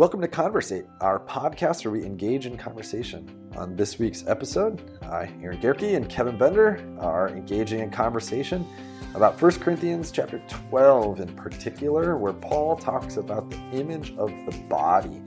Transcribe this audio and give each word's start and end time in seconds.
Welcome 0.00 0.22
to 0.22 0.28
Conversate, 0.28 0.86
our 1.02 1.18
podcast 1.20 1.84
where 1.84 1.92
we 1.92 2.06
engage 2.06 2.46
in 2.46 2.56
conversation. 2.56 3.30
On 3.54 3.76
this 3.76 3.98
week's 3.98 4.26
episode, 4.26 4.80
I, 5.02 5.30
Aaron 5.42 5.60
Gerke, 5.60 5.94
and 5.94 6.08
Kevin 6.08 6.38
Bender 6.38 6.82
are 6.98 7.28
engaging 7.28 7.80
in 7.80 7.90
conversation 7.90 8.66
about 9.14 9.42
1 9.42 9.52
Corinthians 9.56 10.10
chapter 10.10 10.40
12 10.48 11.20
in 11.20 11.28
particular, 11.36 12.16
where 12.16 12.32
Paul 12.32 12.76
talks 12.76 13.18
about 13.18 13.50
the 13.50 13.58
image 13.72 14.16
of 14.16 14.30
the 14.46 14.56
body. 14.70 15.20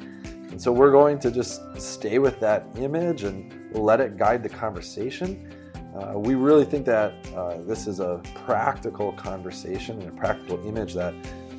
And 0.50 0.60
so 0.60 0.72
we're 0.72 0.92
going 0.92 1.20
to 1.20 1.30
just 1.30 1.62
stay 1.80 2.18
with 2.18 2.40
that 2.40 2.66
image 2.76 3.26
and 3.26 3.54
let 3.76 4.00
it 4.00 4.18
guide 4.18 4.42
the 4.42 4.50
conversation. 4.50 5.54
Uh, 5.96 6.18
we 6.18 6.34
really 6.34 6.66
think 6.66 6.88
that 6.88 7.14
uh, 7.36 7.62
this 7.62 7.86
is 7.86 8.00
a 8.00 8.20
practical 8.34 9.14
conversation 9.14 10.02
and 10.02 10.10
a 10.10 10.20
practical 10.20 10.66
image 10.66 10.96
that 10.96 11.14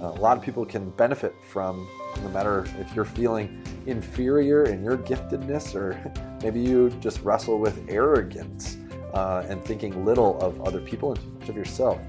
a 0.05 0.21
lot 0.21 0.36
of 0.36 0.43
people 0.43 0.64
can 0.64 0.91
benefit 0.91 1.34
from, 1.48 1.89
no 2.23 2.28
matter 2.28 2.66
if 2.78 2.95
you're 2.95 3.05
feeling 3.05 3.62
inferior 3.87 4.65
in 4.65 4.83
your 4.84 4.98
giftedness 4.98 5.74
or 5.74 5.98
maybe 6.42 6.61
you 6.61 6.91
just 7.01 7.20
wrestle 7.23 7.59
with 7.59 7.84
arrogance 7.88 8.78
uh, 9.12 9.45
and 9.48 9.64
thinking 9.64 10.05
little 10.05 10.38
of 10.41 10.61
other 10.62 10.80
people 10.80 11.12
and 11.12 11.48
of 11.48 11.56
yourself. 11.56 12.01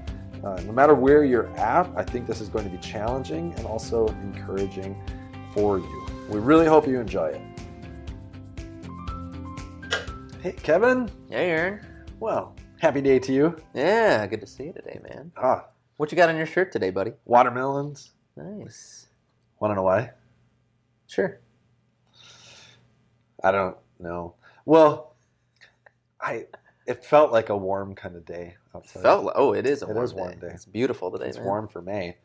Uh, 0.44 0.60
no 0.64 0.72
matter 0.72 0.94
where 0.94 1.24
you're 1.24 1.48
at, 1.56 1.88
I 1.96 2.02
think 2.02 2.26
this 2.26 2.40
is 2.40 2.48
going 2.48 2.64
to 2.64 2.70
be 2.70 2.78
challenging 2.78 3.54
and 3.54 3.66
also 3.66 4.06
encouraging 4.08 4.96
for 5.52 5.78
you. 5.78 6.06
We 6.28 6.38
really 6.38 6.66
hope 6.66 6.86
you 6.86 7.00
enjoy 7.00 7.28
it. 7.28 7.40
Hey, 10.42 10.52
Kevin. 10.52 11.10
Hey, 11.30 11.50
Aaron. 11.50 11.86
Well, 12.20 12.54
happy 12.78 13.00
day 13.00 13.18
to 13.18 13.32
you. 13.32 13.56
Yeah, 13.74 14.26
good 14.26 14.40
to 14.40 14.46
see 14.46 14.64
you 14.64 14.72
today, 14.72 15.00
man. 15.08 15.32
Ah, 15.36 15.66
What 15.96 16.12
you 16.12 16.16
got 16.16 16.28
on 16.28 16.36
your 16.36 16.46
shirt 16.46 16.72
today, 16.72 16.90
buddy? 16.90 17.12
watermelons. 17.24 18.12
Nice. 18.36 19.06
Want 19.60 19.70
to 19.72 19.76
know 19.76 19.82
why? 19.84 20.10
Sure. 21.06 21.38
I 23.42 23.50
don't 23.50 23.76
know. 23.98 24.34
Well, 24.64 25.14
I 26.20 26.46
it 26.86 27.04
felt 27.04 27.32
like 27.32 27.48
a 27.48 27.56
warm 27.56 27.94
kind 27.94 28.16
of 28.16 28.24
day 28.24 28.56
outside. 28.74 29.02
Felt 29.02 29.24
like, 29.24 29.34
oh, 29.36 29.54
it 29.54 29.66
is 29.66 29.82
a 29.82 29.86
It 29.86 29.94
warm 29.94 30.04
is 30.04 30.14
warm 30.14 30.38
day. 30.38 30.48
It's 30.48 30.64
beautiful 30.64 31.10
today, 31.10 31.28
it's 31.28 31.38
man. 31.38 31.46
warm 31.46 31.68
for 31.68 31.80
May. 31.82 32.16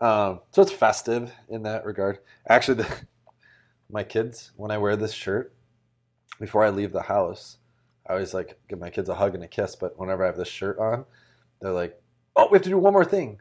Um, 0.00 0.40
so 0.50 0.62
it's 0.62 0.72
festive 0.72 1.32
in 1.48 1.62
that 1.64 1.84
regard. 1.84 2.18
Actually, 2.48 2.82
the, 2.82 2.96
my 3.90 4.02
kids, 4.02 4.52
when 4.56 4.70
I 4.70 4.78
wear 4.78 4.96
this 4.96 5.12
shirt, 5.12 5.52
before 6.38 6.64
I 6.64 6.70
leave 6.70 6.92
the 6.92 7.02
house, 7.02 7.58
I 8.08 8.14
always 8.14 8.32
like 8.32 8.58
give 8.68 8.78
my 8.78 8.90
kids 8.90 9.08
a 9.08 9.14
hug 9.14 9.34
and 9.34 9.44
a 9.44 9.48
kiss. 9.48 9.76
But 9.76 9.98
whenever 9.98 10.22
I 10.22 10.26
have 10.26 10.36
this 10.36 10.48
shirt 10.48 10.78
on, 10.78 11.04
they're 11.60 11.72
like, 11.72 11.99
"Oh, 12.36 12.48
we 12.50 12.56
have 12.56 12.62
to 12.62 12.68
do 12.70 12.78
one 12.78 12.92
more 12.92 13.04
thing," 13.04 13.40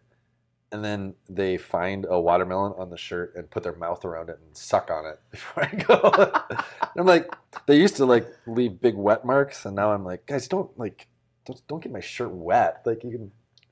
and 0.72 0.84
then 0.84 1.16
they 1.30 1.58
find 1.58 2.06
a 2.10 2.20
watermelon 2.20 2.74
on 2.78 2.90
the 2.90 2.98
shirt 2.98 3.34
and 3.36 3.50
put 3.50 3.64
their 3.64 3.76
mouth 3.76 4.06
around 4.06 4.30
it 4.30 4.40
and 4.46 4.56
suck 4.56 4.90
on 4.92 5.06
it 5.06 5.20
before 5.32 5.64
I 5.64 5.76
go. 5.76 6.64
I'm 6.98 7.06
like, 7.06 7.34
they 7.66 7.78
used 7.78 7.96
to 7.98 8.06
like 8.06 8.28
leave 8.48 8.82
big 8.82 8.96
wet 8.96 9.26
marks, 9.26 9.66
and 9.66 9.76
now 9.76 9.92
I'm 9.92 10.04
like, 10.06 10.26
guys, 10.26 10.48
don't 10.48 10.78
like, 10.78 11.08
don't 11.46 11.62
don't 11.68 11.84
get 11.84 11.92
my 11.92 12.02
shirt 12.02 12.32
wet. 12.32 12.82
Like 12.86 13.04
you 13.04 13.12
can. 13.12 13.32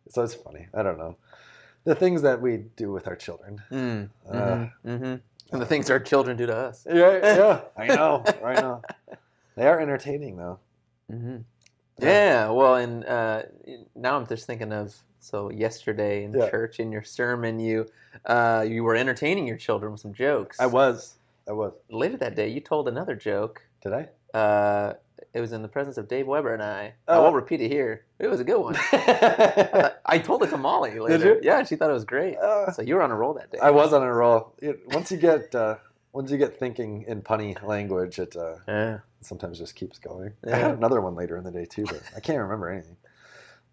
So 0.10 0.24
it's 0.24 0.34
funny. 0.36 0.68
I 0.74 0.84
don't 0.84 0.98
know 0.98 1.18
the 1.88 1.96
things 1.96 2.22
that 2.22 2.42
we 2.42 2.58
do 2.76 2.92
with 2.92 3.08
our 3.08 3.16
children. 3.16 3.62
Mm, 3.72 4.10
Uh, 4.30 4.34
mm-hmm, 4.34 4.90
mm-hmm. 4.90 5.16
And 5.54 5.62
the 5.62 5.66
things 5.66 5.90
our 5.90 6.02
children 6.02 6.36
do 6.36 6.46
to 6.46 6.56
us. 6.56 6.86
Yeah, 6.86 7.20
yeah. 7.24 7.62
I 7.78 7.88
know. 7.88 8.26
I 8.44 8.54
know. 8.56 8.82
They 9.56 9.66
are 9.68 9.80
entertaining 9.80 10.36
though. 10.36 10.60
Mm-hmm. 11.10 11.38
Yeah, 12.00 12.50
well, 12.50 12.76
and 12.76 13.06
uh, 13.06 13.44
now 13.96 14.18
I'm 14.18 14.28
just 14.28 14.46
thinking 14.46 14.72
of 14.72 14.96
so 15.20 15.50
yesterday 15.52 16.24
in 16.24 16.34
Yeah. 16.34 16.50
church 16.50 16.80
in 16.80 16.92
your 16.92 17.04
sermon, 17.04 17.60
you 17.60 17.88
uh, 18.26 18.66
you 18.68 18.84
were 18.84 18.96
entertaining 18.96 19.48
your 19.48 19.58
children 19.58 19.92
with 19.92 20.02
some 20.02 20.14
jokes. 20.14 20.60
I 20.60 20.68
was. 20.68 21.16
I 21.48 21.54
was. 21.54 21.74
Later 21.90 22.18
that 22.18 22.36
day, 22.36 22.50
you 22.50 22.60
told 22.62 22.88
another 22.88 23.16
joke. 23.16 23.62
Did 23.82 23.94
I? 23.94 24.10
Uh, 24.38 24.94
it 25.34 25.42
was 25.42 25.52
in 25.52 25.62
the 25.62 25.68
presence 25.68 25.98
of 25.98 26.08
Dave 26.08 26.28
Weber 26.28 26.54
and 26.54 26.62
I. 26.64 26.94
I 27.08 27.16
Oh. 27.16 27.24
won't 27.24 27.36
repeat 27.36 27.62
it 27.62 27.70
here. 27.72 28.06
It 28.20 28.28
was 28.28 28.40
a 28.40 28.44
good 28.44 28.60
one. 28.60 28.76
I 28.92 29.92
I 30.06 30.20
told 30.20 30.44
it 30.44 30.50
to 30.52 30.58
Molly 30.58 31.00
later. 31.00 31.26
you? 31.36 31.40
Yeah, 31.44 31.64
she 31.64 31.76
thought 31.76 31.90
it 31.90 31.94
was 31.94 32.06
great. 32.06 32.38
Uh, 32.38 32.72
So 32.72 32.82
you 32.82 32.96
were 32.96 33.02
on 33.02 33.12
a 33.12 33.16
roll 33.16 33.34
that 33.34 33.52
day. 33.52 33.60
I 33.62 33.72
was 33.72 33.94
on 33.94 34.04
a 34.04 34.14
roll. 34.14 34.54
It, 34.60 34.80
once 34.88 35.12
you 35.12 35.18
get 35.18 35.54
uh, 35.56 35.76
once 36.18 36.32
you 36.32 36.38
get 36.40 36.58
thinking 36.58 37.04
in 37.08 37.22
punny 37.22 37.62
language, 37.64 38.18
it 38.18 38.36
uh, 38.36 38.56
Yeah. 38.68 39.00
sometimes 39.22 39.60
just 39.60 39.76
keeps 39.76 40.00
going. 40.00 40.34
I 40.52 40.56
had 40.56 40.72
another 40.72 41.00
one 41.00 41.14
later 41.14 41.38
in 41.38 41.44
the 41.44 41.52
day 41.52 41.66
too, 41.66 41.86
but 41.86 42.02
I 42.16 42.20
can't 42.20 42.40
remember 42.40 42.70
anything. 42.70 42.98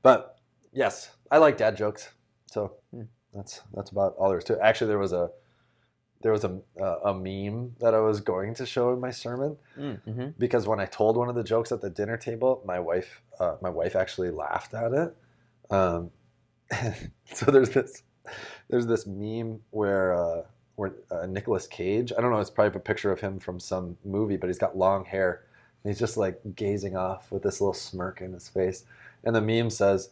But 0.03 0.37
yes, 0.71 1.17
I 1.31 1.39
like 1.39 1.57
dad 1.57 1.75
jokes. 1.75 2.11
So 2.47 2.73
Hmm. 2.93 3.05
that's 3.33 3.63
that's 3.73 3.91
about 3.91 4.15
all 4.19 4.29
there 4.29 4.37
is 4.39 4.45
to 4.45 4.53
it. 4.55 4.61
Actually, 4.63 4.89
there 4.89 4.99
was 4.99 5.15
a 5.15 5.31
there 6.21 6.33
was 6.33 6.45
a 6.45 6.61
uh, 6.79 6.99
a 7.11 7.15
meme 7.15 7.77
that 7.81 7.95
I 7.95 8.01
was 8.01 8.21
going 8.21 8.55
to 8.57 8.67
show 8.67 8.93
in 8.93 9.01
my 9.01 9.11
sermon 9.11 9.57
Mm-hmm. 9.79 10.29
because 10.39 10.67
when 10.69 10.81
I 10.81 10.85
told 10.85 11.17
one 11.17 11.31
of 11.31 11.35
the 11.35 11.43
jokes 11.43 11.73
at 11.73 11.81
the 11.81 11.91
dinner 11.91 12.19
table, 12.19 12.63
my 12.67 12.79
wife 12.79 13.23
uh, 13.41 13.57
my 13.63 13.71
wife 13.71 13.97
actually 13.97 14.31
laughed 14.31 14.75
at 14.75 14.93
it. 14.93 15.17
Um, 15.71 16.11
so 17.33 17.51
there's 17.51 17.71
this 17.71 18.03
there's 18.69 18.87
this 18.87 19.07
meme 19.07 19.61
where 19.71 20.13
uh, 20.15 20.43
where 20.77 20.93
uh, 21.11 21.27
Nicolas 21.27 21.67
Cage 21.67 22.13
I 22.17 22.21
don't 22.21 22.31
know 22.31 22.41
it's 22.41 22.51
probably 22.51 22.77
a 22.77 22.81
picture 22.81 23.13
of 23.13 23.21
him 23.21 23.39
from 23.39 23.61
some 23.61 23.97
movie, 24.05 24.37
but 24.37 24.49
he's 24.49 24.59
got 24.59 24.77
long 24.77 25.05
hair 25.05 25.43
and 25.83 25.91
he's 25.91 25.99
just 25.99 26.17
like 26.17 26.41
gazing 26.57 26.97
off 26.97 27.31
with 27.31 27.43
this 27.43 27.61
little 27.61 27.75
smirk 27.75 28.21
in 28.21 28.33
his 28.33 28.49
face, 28.49 28.85
and 29.25 29.35
the 29.35 29.41
meme 29.41 29.71
says. 29.71 30.11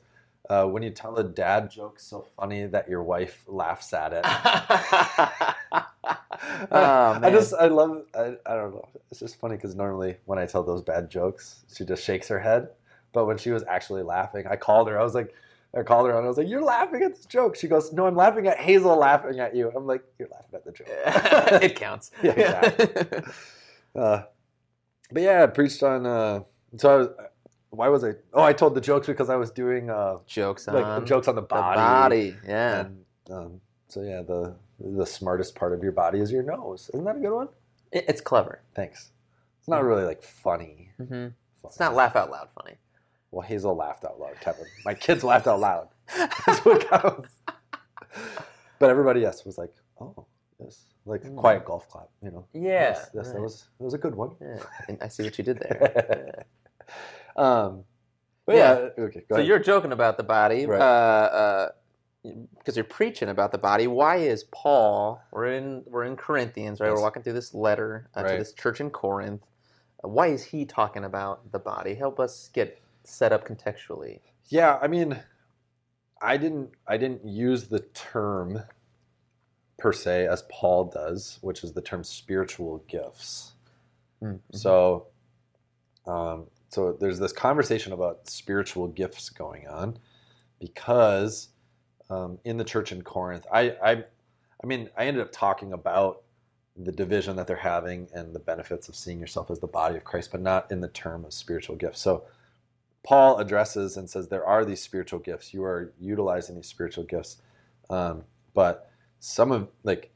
Uh, 0.51 0.67
when 0.67 0.83
you 0.83 0.91
tell 0.91 1.17
a 1.19 1.25
dad 1.25 1.71
joke 1.71 2.01
so 2.01 2.27
funny 2.37 2.67
that 2.67 2.89
your 2.89 3.01
wife 3.01 3.45
laughs 3.47 3.93
at 3.93 4.13
it. 4.13 4.25
oh, 6.71 7.19
I 7.23 7.31
just 7.31 7.55
I 7.55 7.67
love 7.69 8.03
I, 8.15 8.37
I 8.47 8.55
don't 8.57 8.75
know. 8.75 8.89
It's 9.11 9.21
just 9.21 9.39
funny 9.39 9.57
because 9.57 9.75
normally 9.75 10.17
when 10.25 10.39
I 10.39 10.47
tell 10.47 10.63
those 10.63 10.83
bad 10.83 11.11
jokes, 11.11 11.65
she 11.75 11.85
just 11.85 12.05
shakes 12.05 12.29
her 12.29 12.41
head. 12.41 12.69
But 13.13 13.27
when 13.27 13.39
she 13.39 13.51
was 13.51 13.63
actually 13.69 14.03
laughing, 14.03 14.47
I 14.47 14.57
called 14.57 14.89
her. 14.89 14.99
I 14.99 15.05
was 15.05 15.15
like, 15.15 15.35
I 15.75 15.83
called 15.83 16.07
her 16.07 16.17
and 16.17 16.25
I 16.25 16.29
was 16.29 16.37
like, 16.37 16.49
"You're 16.49 16.63
laughing 16.63 17.03
at 17.03 17.15
this 17.15 17.25
joke." 17.27 17.57
She 17.57 17.67
goes, 17.69 17.93
"No, 17.93 18.07
I'm 18.07 18.17
laughing 18.17 18.47
at 18.47 18.59
Hazel 18.59 18.97
laughing 18.97 19.41
at 19.41 19.57
you." 19.57 19.73
I'm 19.75 19.87
like, 19.87 20.03
"You're 20.19 20.29
laughing 20.29 20.55
at 20.55 20.65
the 20.65 20.73
joke." 20.73 20.87
it 21.63 21.77
counts. 21.77 22.11
Yeah, 22.23 22.33
exactly. 22.33 23.23
uh, 23.97 24.23
but 25.11 25.23
yeah, 25.23 25.43
I 25.43 25.47
preached 25.47 25.83
on. 25.83 26.05
Uh, 26.07 26.41
so 26.77 26.91
I 26.93 26.97
was. 26.99 27.09
Why 27.71 27.89
was 27.89 28.05
I? 28.05 28.13
Oh, 28.35 28.43
I 28.43 28.53
told 28.53 28.75
the 28.75 28.83
jokes 28.83 29.07
because 29.07 29.31
I 29.31 29.37
was 29.37 29.51
doing 29.51 29.89
uh, 29.89 30.19
Jokes 30.27 30.69
on 30.69 30.75
like 30.75 31.07
jokes 31.07 31.27
on 31.27 31.37
the 31.37 31.41
the 31.41 31.47
body. 31.47 31.77
body. 31.79 32.37
Yeah. 32.47 32.81
And 32.81 33.05
um, 33.31 33.61
so 33.89 34.03
yeah, 34.03 34.21
the 34.21 34.55
the 34.79 35.07
smartest 35.07 35.55
part 35.55 35.73
of 35.73 35.83
your 35.83 35.93
body 35.93 36.21
is 36.21 36.31
your 36.31 36.43
nose. 36.43 36.91
Isn't 36.93 37.05
that 37.07 37.17
a 37.17 37.21
good 37.21 37.35
one? 37.35 37.49
It- 37.91 38.05
it's 38.09 38.21
clever. 38.21 38.61
Thanks. 38.75 39.11
It's 39.59 39.69
not 39.69 39.85
really 39.85 40.05
like 40.05 40.23
funny. 40.23 40.91
hmm 40.99 41.29
It's 41.65 41.81
not 41.81 41.95
laugh 41.95 42.15
out 42.17 42.31
loud 42.31 42.49
funny. 42.55 42.77
Well, 43.33 43.43
Hazel 43.43 43.75
laughed 43.75 44.05
out 44.05 44.21
loud, 44.21 44.41
Kevin. 44.41 44.67
My 44.85 44.95
kids 44.95 45.25
laughed 45.25 45.49
out 45.49 45.59
loud. 45.59 45.89
That's 46.47 46.65
what 46.65 46.89
counts. 46.89 47.31
But 48.79 48.91
everybody, 48.91 49.21
yes, 49.21 49.45
was 49.45 49.59
like, 49.59 49.73
oh, 50.01 50.27
yes, 50.61 50.85
like 51.07 51.23
Mm. 51.23 51.37
quiet 51.37 51.65
golf 51.65 51.89
clap, 51.89 52.09
you 52.23 52.31
know. 52.31 52.45
Yeah. 52.53 52.61
Yes, 52.91 53.11
yes, 53.15 53.33
that 53.33 53.41
was 53.41 53.69
that 53.79 53.85
was 53.85 53.95
a 53.95 53.99
good 53.99 54.15
one. 54.15 54.37
Yeah. 54.41 54.59
And 54.89 54.99
I 55.03 55.09
see 55.09 55.23
what 55.25 55.37
you 55.39 55.45
did 55.45 55.59
there. 55.59 56.45
Um, 57.37 57.85
but 58.45 58.57
yeah, 58.57 58.89
okay. 58.99 59.21
Go 59.21 59.27
so 59.31 59.35
ahead. 59.37 59.47
you're 59.47 59.59
joking 59.59 59.93
about 59.93 60.19
the 60.19 60.23
body, 60.23 60.67
Right. 60.67 60.79
uh, 60.79 60.83
uh, 60.85 61.69
because 62.59 62.77
you're 62.77 62.85
preaching 62.85 63.31
about 63.31 63.53
the 63.53 63.59
body. 63.59 63.87
Why 63.87 64.17
is 64.17 64.45
Paul? 64.53 65.23
We're 65.31 65.47
in 65.55 65.83
we're 65.87 66.05
in 66.05 66.17
Corinthians, 66.17 66.79
right? 66.81 66.89
Yes. 66.89 66.97
We're 66.97 67.03
walking 67.03 67.23
through 67.23 67.33
this 67.33 67.55
letter 67.55 68.11
uh, 68.15 68.25
Right. 68.25 68.33
to 68.33 68.39
this 68.39 68.53
church 68.53 68.83
in 68.83 68.91
Corinth. 68.91 69.41
Uh, 70.05 70.09
why 70.09 70.27
is 70.27 70.45
he 70.45 70.67
talking 70.67 71.05
about 71.05 71.51
the 71.53 71.59
body? 71.59 71.95
Help 71.95 72.21
us 72.21 72.51
get 72.53 72.82
set 73.05 73.33
up 73.33 73.47
contextually. 73.47 74.21
Yeah, 74.49 74.79
I 74.81 74.89
mean, 74.89 75.19
I 76.21 76.37
didn't 76.37 76.71
I 76.87 76.97
didn't 76.97 77.27
use 77.27 77.69
the 77.69 77.81
term 77.81 78.63
per 79.79 79.93
se 79.93 80.29
as 80.29 80.45
Paul 80.51 80.85
does, 80.85 81.39
which 81.41 81.65
is 81.65 81.73
the 81.73 81.83
term 81.83 82.05
spiritual 82.05 82.85
gifts. 82.89 83.53
Mm-hmm. 84.23 84.57
So, 84.57 85.09
um, 86.07 86.47
so 86.69 86.93
there's 86.93 87.19
this 87.19 87.33
conversation 87.33 87.93
about 87.93 88.29
spiritual 88.29 88.87
gifts 88.87 89.29
going 89.29 89.67
on 89.67 89.99
because 90.61 91.49
um, 92.09 92.39
in 92.45 92.57
the 92.57 92.65
church 92.65 92.93
in 92.93 93.03
Corinth, 93.03 93.45
I, 93.53 93.71
I, 93.85 94.05
I 94.63 94.67
mean, 94.67 94.89
I 94.97 95.07
ended 95.07 95.23
up 95.23 95.33
talking 95.33 95.73
about 95.73 96.23
the 96.77 96.93
division 96.93 97.37
that 97.37 97.47
they're 97.47 97.57
having 97.57 98.09
and 98.15 98.33
the 98.33 98.39
benefits 98.39 98.89
of 98.89 98.95
seeing 98.95 99.19
yourself 99.19 99.51
as 99.51 99.59
the 99.59 99.67
body 99.67 99.97
of 99.97 100.05
Christ, 100.05 100.31
but 100.31 100.41
not 100.41 100.71
in 100.71 100.81
the 100.81 100.89
term 100.89 101.25
of 101.25 101.33
spiritual 101.33 101.77
gifts. 101.77 102.01
So, 102.01 102.25
Paul 103.05 103.39
addresses 103.39 103.97
and 103.97 104.09
says 104.09 104.29
there 104.29 104.47
are 104.47 104.65
these 104.65 104.81
spiritual 104.81 105.19
gifts. 105.19 105.53
You 105.53 105.65
are 105.65 105.93
utilizing 106.01 106.55
these 106.57 106.69
spiritual 106.69 107.05
gifts, 107.05 107.39
um, 107.91 108.25
but 108.55 108.91
some 109.19 109.51
of 109.51 109.69
like, 109.83 110.11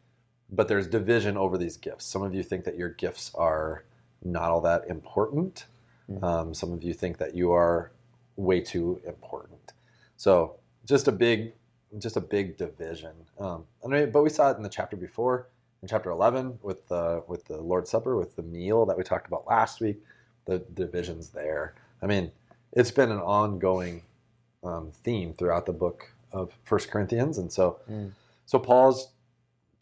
but 0.50 0.69
there's 0.69 0.87
division 0.87 1.37
over 1.37 1.59
these 1.59 1.77
gifts. 1.77 2.05
Some 2.05 2.23
of 2.23 2.35
you 2.35 2.43
think 2.43 2.65
that 2.65 2.77
your 2.77 2.91
gifts 2.91 3.33
are 3.35 3.85
not 4.23 4.50
all 4.50 4.61
that 4.61 4.88
important. 4.88 5.67
Mhm. 6.09 6.23
Um, 6.23 6.55
some 6.55 6.73
of 6.73 6.83
you 6.85 6.94
think 6.94 7.19
that 7.19 7.35
you 7.35 7.53
are 7.53 7.91
way 8.37 8.61
too 8.61 9.00
important. 9.05 9.73
So 10.17 10.56
just 10.85 11.09
a 11.09 11.12
big, 11.12 11.55
just 11.99 12.17
a 12.17 12.21
big 12.21 12.56
division. 12.56 13.15
Um, 13.39 13.67
but 13.82 14.23
we 14.23 14.31
saw 14.31 14.50
it 14.50 14.56
in 14.56 14.62
the 14.62 14.69
chapter 14.69 14.97
before 14.97 15.49
in 15.82 15.89
chapter 15.89 16.11
11 16.11 16.59
with 16.62 16.87
the 16.89 17.23
with 17.27 17.44
the 17.47 17.61
Lord's 17.61 17.91
Supper, 17.91 18.17
with 18.17 18.37
the 18.37 18.43
meal 18.43 18.87
that 18.87 18.97
we 18.97 19.03
talked 19.03 19.27
about 19.27 19.47
last 19.47 19.81
week, 19.81 20.03
the 20.44 20.59
divisions 20.75 21.31
there. 21.31 21.75
I 22.03 22.06
mean, 22.06 22.31
it's 22.73 22.91
been 22.91 23.11
an 23.11 23.21
ongoing 23.21 24.03
um, 24.65 24.91
theme 25.05 25.33
throughout 25.35 25.67
the 25.67 25.73
book 25.73 26.11
of 26.33 26.53
First 26.65 26.91
Corinthians, 26.91 27.39
and 27.39 27.53
so 27.53 27.79
Mm. 27.91 28.13
so 28.47 28.59
Paul's 28.59 29.13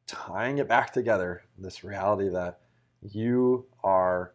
tying 0.07 0.59
it 0.59 0.69
back 0.69 0.93
together. 0.93 1.43
This 1.59 1.83
reality 1.85 2.29
that 2.29 2.61
you 3.03 3.67
are 3.83 4.33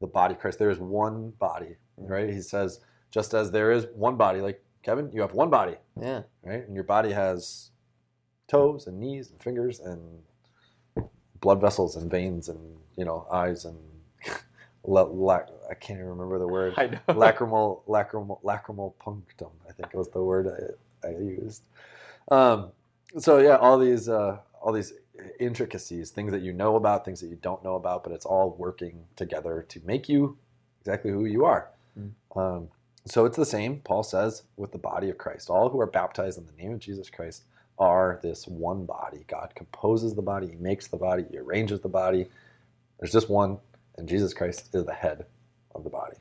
the 0.00 0.06
body 0.06 0.34
of 0.34 0.40
Christ. 0.40 0.58
There 0.58 0.70
is 0.70 0.78
one 0.78 1.30
body, 1.38 1.76
right? 1.96 2.30
He 2.30 2.40
says, 2.40 2.80
just 3.10 3.34
as 3.34 3.50
there 3.50 3.72
is 3.72 3.86
one 3.94 4.16
body, 4.16 4.40
like 4.40 4.62
Kevin, 4.82 5.10
you 5.12 5.20
have 5.22 5.32
one 5.32 5.50
body, 5.50 5.76
Yeah. 6.00 6.22
right? 6.42 6.64
And 6.66 6.74
your 6.74 6.84
body 6.84 7.12
has 7.12 7.70
toes 8.46 8.86
and 8.86 8.98
knees 9.00 9.30
and 9.30 9.42
fingers 9.42 9.80
and 9.80 10.22
blood 11.40 11.60
vessels 11.60 11.96
and 11.96 12.10
veins 12.10 12.48
and 12.48 12.76
you 12.96 13.04
know 13.04 13.26
eyes 13.32 13.64
and 13.64 13.78
la- 14.88 15.02
la- 15.02 15.42
I 15.70 15.74
can't 15.74 15.98
even 15.98 16.10
remember 16.10 16.38
the 16.40 16.48
word 16.48 16.74
I 16.78 16.86
know. 16.88 17.00
lacrimal 17.14 17.82
lacrimal 17.88 18.42
lacrimal 18.42 18.94
punctum. 19.00 19.50
I 19.68 19.72
think 19.72 19.94
was 19.94 20.08
the 20.10 20.22
word 20.24 20.48
I, 21.04 21.08
I 21.08 21.12
used. 21.12 21.62
Um, 22.30 22.70
so 23.18 23.38
yeah, 23.38 23.56
all 23.56 23.78
these 23.78 24.08
uh, 24.08 24.38
all 24.62 24.72
these 24.72 24.94
intricacies, 25.40 26.10
things 26.10 26.32
that 26.32 26.42
you 26.42 26.52
know 26.52 26.76
about, 26.76 27.04
things 27.04 27.20
that 27.20 27.28
you 27.28 27.38
don't 27.42 27.64
know 27.64 27.76
about, 27.76 28.04
but 28.04 28.12
it's 28.12 28.26
all 28.26 28.56
working 28.58 29.04
together 29.16 29.64
to 29.68 29.80
make 29.86 30.08
you 30.08 30.36
exactly 30.80 31.10
who 31.10 31.26
you 31.26 31.44
are. 31.44 31.70
Mm. 31.98 32.12
Um, 32.36 32.68
so 33.06 33.24
it's 33.24 33.36
the 33.36 33.46
same. 33.46 33.80
Paul 33.80 34.02
says 34.04 34.44
with 34.56 34.72
the 34.72 34.78
body 34.78 35.10
of 35.10 35.18
Christ, 35.18 35.50
all 35.50 35.70
who 35.70 35.80
are 35.80 35.86
baptized 35.86 36.38
in 36.38 36.46
the 36.46 36.52
name 36.62 36.72
of 36.72 36.80
Jesus 36.80 37.10
Christ 37.10 37.44
are 37.78 38.20
this 38.22 38.46
one 38.48 38.86
body. 38.86 39.24
God 39.28 39.52
composes 39.56 40.14
the 40.14 40.22
body, 40.22 40.48
He 40.48 40.56
makes 40.56 40.88
the 40.88 40.96
body, 40.98 41.24
He 41.30 41.38
arranges 41.38 41.80
the 41.80 41.88
body. 41.88 42.28
There's 43.00 43.12
just 43.12 43.30
one, 43.30 43.58
and 43.98 44.08
Jesus 44.08 44.32
Christ 44.32 44.70
is 44.74 44.84
the 44.84 44.94
head 44.94 45.26
of 45.74 45.84
the 45.84 45.90
body. 45.90 46.16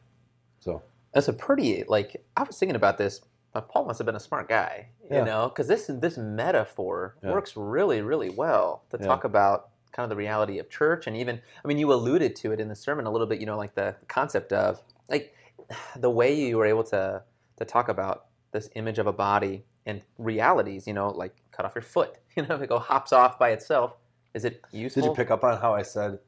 So 0.60 0.82
That's 1.14 1.28
a 1.30 1.34
pretty 1.34 1.84
like 1.88 2.24
I 2.36 2.44
was 2.44 2.58
thinking 2.60 2.76
about 2.76 2.98
this. 2.98 3.22
But 3.54 3.70
Paul 3.70 3.86
must 3.86 3.98
have 4.00 4.06
been 4.06 4.16
a 4.16 4.20
smart 4.20 4.50
guy, 4.50 4.90
you 5.10 5.18
Yeah. 5.18 5.24
know, 5.24 5.48
because 5.50 5.68
this 5.68 5.88
this 5.88 6.18
metaphor 6.18 7.16
Yeah. 7.24 7.32
works 7.32 7.56
really 7.56 8.02
really 8.02 8.30
well 8.30 8.84
to 8.90 8.98
Yeah. 9.00 9.08
talk 9.08 9.24
about 9.24 9.70
kind 9.94 10.04
of 10.04 10.10
the 10.10 10.16
reality 10.16 10.60
of 10.60 10.70
church 10.70 11.08
and 11.08 11.16
even 11.16 11.42
I 11.64 11.68
mean 11.68 11.78
you 11.80 11.92
alluded 11.94 12.36
to 12.38 12.52
it 12.52 12.60
in 12.60 12.68
the 12.68 12.76
sermon 12.76 13.06
a 13.06 13.12
little 13.12 13.28
bit, 13.28 13.40
you 13.40 13.46
know, 13.46 13.58
like 13.58 13.76
the 13.76 13.96
concept 14.08 14.52
of 14.52 14.82
like 15.10 15.34
the 15.96 16.10
way 16.10 16.34
you 16.34 16.58
were 16.58 16.66
able 16.66 16.84
to 16.86 17.24
to 17.58 17.66
talk 17.66 17.90
about 17.90 18.26
this 18.52 18.70
image 18.76 19.00
of 19.00 19.08
a 19.08 19.14
body 19.14 19.66
and 19.86 20.02
realities, 20.18 20.86
you 20.88 20.94
know, 20.94 21.10
like 21.10 21.36
cut 21.52 21.66
off 21.66 21.74
your 21.76 21.82
foot, 21.82 22.18
you 22.36 22.44
know, 22.46 22.56
if 22.56 22.62
it 22.62 22.70
go 22.70 22.80
hops 22.80 23.14
off 23.14 23.40
by 23.40 23.50
itself, 23.52 23.96
is 24.34 24.46
it 24.46 24.62
useful? 24.72 25.02
Did 25.02 25.10
you 25.10 25.16
pick 25.16 25.32
up 25.32 25.44
on 25.44 25.60
how 25.60 25.74
I 25.74 25.82
said 25.84 26.20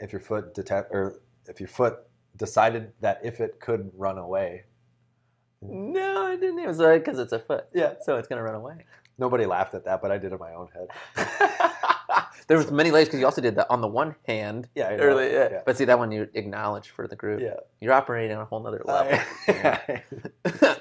if 0.00 0.12
your 0.12 0.20
foot 0.20 0.54
deta- 0.54 0.90
or 0.90 1.20
if 1.48 1.60
your 1.60 1.68
foot 1.68 1.98
decided 2.36 2.92
that 3.00 3.20
if 3.22 3.40
it 3.40 3.60
could 3.60 3.90
run 3.96 4.18
away? 4.18 4.64
No, 5.62 6.26
I 6.26 6.36
didn't. 6.36 6.58
It 6.58 6.66
was 6.66 6.78
like 6.78 7.04
because 7.04 7.18
it's 7.18 7.32
a 7.32 7.38
foot, 7.38 7.66
Yeah. 7.72 7.94
so 8.02 8.16
it's 8.16 8.26
gonna 8.28 8.42
run 8.42 8.54
away. 8.54 8.86
Nobody 9.18 9.44
laughed 9.44 9.74
at 9.74 9.84
that, 9.84 10.00
but 10.00 10.10
I 10.10 10.16
did 10.18 10.32
in 10.32 10.38
my 10.38 10.54
own 10.54 10.68
head. 10.74 10.88
there 12.48 12.56
was 12.56 12.70
many 12.72 12.90
layers 12.90 13.08
because 13.08 13.20
you 13.20 13.26
also 13.26 13.42
did 13.42 13.54
that 13.56 13.66
on 13.70 13.80
the 13.82 13.86
one 13.86 14.14
hand 14.26 14.68
Yeah, 14.74 14.90
early, 14.96 15.30
yeah. 15.32 15.48
Yeah. 15.52 15.62
but 15.66 15.76
see 15.76 15.84
that 15.84 15.98
one 15.98 16.10
you 16.10 16.28
acknowledge 16.34 16.88
for 16.90 17.06
the 17.06 17.14
group 17.16 17.40
Yeah. 17.40 17.56
you're 17.80 17.92
operating 17.92 18.34
on 18.36 18.42
a 18.42 18.44
whole 18.46 18.60
nother 18.60 18.82
level 18.84 19.18
I- 19.48 20.02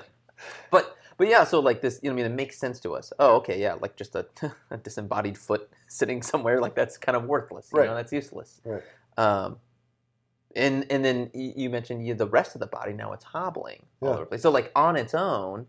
but 0.71 0.95
but 1.17 1.27
yeah 1.27 1.43
so 1.43 1.59
like 1.59 1.81
this 1.81 1.99
you 2.01 2.09
know 2.09 2.13
i 2.13 2.15
mean 2.15 2.25
it 2.25 2.33
makes 2.35 2.57
sense 2.57 2.79
to 2.79 2.93
us 2.95 3.11
oh 3.19 3.35
okay 3.35 3.59
yeah 3.59 3.73
like 3.73 3.95
just 3.97 4.15
a, 4.15 4.25
a 4.71 4.77
disembodied 4.77 5.37
foot 5.37 5.69
sitting 5.87 6.21
somewhere 6.23 6.59
like 6.59 6.73
that's 6.75 6.97
kind 6.97 7.15
of 7.15 7.25
worthless 7.25 7.69
you 7.73 7.79
Right. 7.79 7.87
know 7.89 7.95
that's 7.95 8.13
useless 8.13 8.61
Right. 8.63 8.81
Um 9.17 9.57
and 10.55 10.85
and 10.89 11.05
then 11.05 11.29
you 11.33 11.69
mentioned 11.69 12.05
you, 12.05 12.13
the 12.13 12.27
rest 12.27 12.55
of 12.55 12.61
the 12.61 12.67
body 12.67 12.93
now 12.93 13.13
it's 13.13 13.23
hobbling 13.23 13.85
all 14.01 14.09
Yeah. 14.09 14.13
over 14.15 14.23
the 14.23 14.25
place 14.27 14.41
so 14.41 14.49
like 14.51 14.71
on 14.75 14.95
its 14.95 15.13
own 15.13 15.67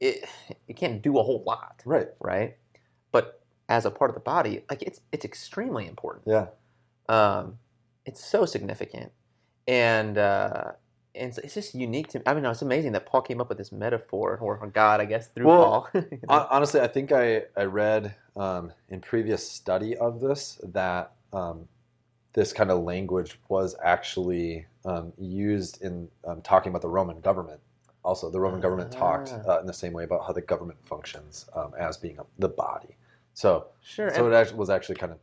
it 0.00 0.28
it 0.68 0.76
can't 0.76 1.02
do 1.02 1.18
a 1.18 1.22
whole 1.22 1.42
lot 1.46 1.82
right. 1.84 2.08
right? 2.20 2.56
But 3.12 3.40
as 3.68 3.84
a 3.86 3.90
part 3.90 4.10
of 4.10 4.14
the 4.14 4.20
body, 4.20 4.64
like 4.70 4.82
it's 4.82 5.00
it's 5.12 5.24
extremely 5.24 5.86
important. 5.86 6.24
Yeah. 6.26 6.46
Um, 7.08 7.58
it's 8.04 8.24
so 8.24 8.44
significant, 8.44 9.12
and 9.66 10.18
uh, 10.18 10.72
and 11.14 11.28
it's, 11.30 11.38
it's 11.38 11.54
just 11.54 11.74
unique 11.74 12.08
to 12.08 12.18
me. 12.18 12.24
I 12.26 12.34
mean, 12.34 12.44
it's 12.44 12.62
amazing 12.62 12.92
that 12.92 13.06
Paul 13.06 13.22
came 13.22 13.40
up 13.40 13.48
with 13.48 13.58
this 13.58 13.72
metaphor, 13.72 14.38
or 14.40 14.64
God, 14.66 15.00
I 15.00 15.06
guess, 15.06 15.28
through 15.28 15.46
Well, 15.46 15.88
Paul. 15.92 16.06
Honestly, 16.50 16.80
I 16.80 16.88
think 16.88 17.10
I, 17.12 17.44
I 17.56 17.64
read 17.64 18.14
um, 18.36 18.72
in 18.88 19.00
previous 19.00 19.48
study 19.48 19.96
of 19.96 20.20
this 20.20 20.60
that 20.62 21.12
um, 21.32 21.68
this 22.36 22.52
kind 22.52 22.70
of 22.70 22.84
language 22.84 23.40
was 23.48 23.74
actually 23.82 24.66
um, 24.84 25.12
used 25.18 25.80
in 25.82 26.06
um, 26.26 26.40
talking 26.42 26.70
about 26.70 26.82
the 26.82 26.88
Roman 26.88 27.18
government. 27.20 27.58
Also, 28.04 28.30
the 28.30 28.38
Roman 28.38 28.60
government 28.60 28.92
talked 28.92 29.32
Ah. 29.34 29.54
uh, 29.54 29.60
in 29.60 29.66
the 29.66 29.72
same 29.72 29.92
way 29.92 30.04
about 30.04 30.24
how 30.26 30.32
the 30.32 30.42
government 30.42 30.78
functions 30.84 31.46
um, 31.54 31.72
as 31.78 31.96
being 31.96 32.18
a, 32.20 32.24
the 32.38 32.48
body. 32.48 32.94
So, 33.34 33.66
sure. 33.82 34.10
so 34.10 34.24
and, 34.26 34.32
it 34.32 34.36
actually 34.36 34.58
was 34.58 34.70
actually 34.70 34.94
kind 34.96 35.12
of 35.12 35.18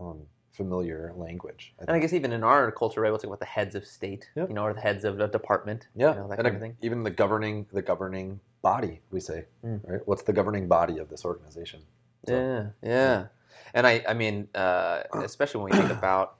um, 0.00 0.20
familiar 0.52 1.12
language. 1.16 1.74
I 1.80 1.82
and 1.82 1.90
I 1.96 1.98
guess 1.98 2.12
even 2.12 2.32
in 2.32 2.44
our 2.44 2.70
culture, 2.70 3.04
able 3.04 3.18
to 3.18 3.22
talk 3.22 3.28
about 3.30 3.40
the 3.40 3.44
heads 3.46 3.74
of 3.74 3.84
state, 3.84 4.30
Yep. 4.36 4.48
you 4.48 4.54
know, 4.54 4.62
or 4.62 4.72
the 4.72 4.80
heads 4.80 5.04
of 5.04 5.18
a 5.20 5.26
department, 5.28 5.88
Yeah, 5.96 6.14
you 6.14 6.20
know, 6.20 6.28
that 6.28 6.38
and 6.38 6.44
kind 6.46 6.54
a- 6.54 6.56
of 6.56 6.60
thing. 6.62 6.76
even 6.80 7.02
the 7.02 7.10
governing 7.10 7.66
the 7.72 7.82
governing 7.82 8.38
body, 8.62 9.00
we 9.10 9.18
say, 9.20 9.46
Mm. 9.64 9.80
right? 9.90 10.00
What's 10.06 10.22
the 10.22 10.32
governing 10.32 10.68
body 10.68 10.98
of 10.98 11.08
this 11.10 11.24
organization? 11.24 11.80
So- 12.28 12.34
yeah, 12.34 12.88
yeah. 12.88 13.26
And 13.74 13.86
I, 13.86 14.04
I 14.08 14.14
mean, 14.14 14.48
uh, 14.54 15.02
especially 15.14 15.62
when 15.62 15.72
we 15.72 15.76
think 15.78 15.90
about 15.98 16.36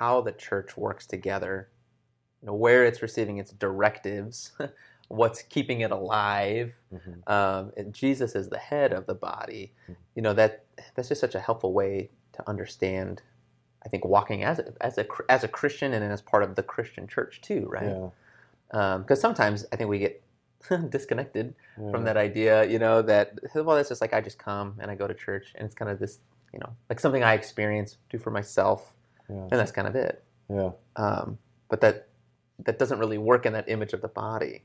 how 0.00 0.22
the 0.22 0.32
church 0.32 0.78
works 0.78 1.06
together, 1.06 1.68
you 2.40 2.46
know, 2.46 2.54
where 2.54 2.86
it's 2.86 3.02
receiving 3.02 3.36
its 3.36 3.52
directives, 3.52 4.52
what's 5.08 5.42
keeping 5.42 5.82
it 5.82 5.90
alive. 5.90 6.72
Mhm. 6.90 7.28
Um, 7.30 7.72
and 7.76 7.92
Jesus 7.92 8.34
is 8.34 8.48
the 8.48 8.58
head 8.58 8.94
of 8.94 9.04
the 9.04 9.14
body. 9.14 9.74
Mhm. 9.88 9.96
You 10.14 10.22
know 10.22 10.32
that 10.32 10.64
that's 10.94 11.08
just 11.08 11.20
such 11.20 11.34
a 11.34 11.40
helpful 11.40 11.74
way 11.74 12.10
to 12.32 12.48
understand. 12.48 13.20
I 13.84 13.90
think 13.90 14.06
walking 14.06 14.42
as 14.42 14.58
a, 14.58 14.72
as 14.80 14.96
a 14.96 15.06
as 15.28 15.44
a 15.44 15.48
Christian 15.48 15.92
and 15.92 16.02
as 16.02 16.22
part 16.22 16.42
of 16.44 16.54
the 16.54 16.62
Christian 16.62 17.06
church 17.06 17.42
too, 17.42 17.66
right? 17.68 18.10
Yeah. 18.72 18.98
Because 18.98 19.20
sometimes 19.20 19.66
I 19.70 19.76
think 19.76 19.90
we 19.90 19.98
get 19.98 20.22
disconnected 20.90 21.54
yeah. 21.78 21.90
from 21.90 22.04
that 22.04 22.16
idea, 22.16 22.64
you 22.64 22.78
know, 22.78 23.02
that 23.02 23.38
well, 23.54 23.76
that's 23.76 23.90
just 23.90 24.00
like 24.00 24.14
I 24.14 24.22
just 24.22 24.38
come 24.38 24.76
and 24.80 24.90
I 24.90 24.94
go 24.94 25.06
to 25.06 25.14
church, 25.14 25.52
and 25.56 25.66
it's 25.66 25.74
kind 25.74 25.90
of 25.90 25.98
this, 25.98 26.20
you 26.54 26.58
know, 26.60 26.72
like 26.88 27.00
something 27.00 27.22
I 27.22 27.34
experience, 27.34 27.98
do 28.08 28.16
for 28.16 28.30
myself, 28.30 28.94
Yeah. 29.30 29.42
and 29.42 29.50
that's 29.50 29.72
kind 29.72 29.86
of 29.88 29.94
it. 29.94 30.24
Yeah. 30.48 30.70
Um, 30.96 31.38
but 31.68 31.80
that 31.82 32.08
that 32.64 32.78
doesn't 32.78 32.98
really 32.98 33.18
work 33.18 33.46
in 33.46 33.52
that 33.54 33.68
image 33.68 33.92
of 33.92 34.02
the 34.02 34.08
body 34.08 34.64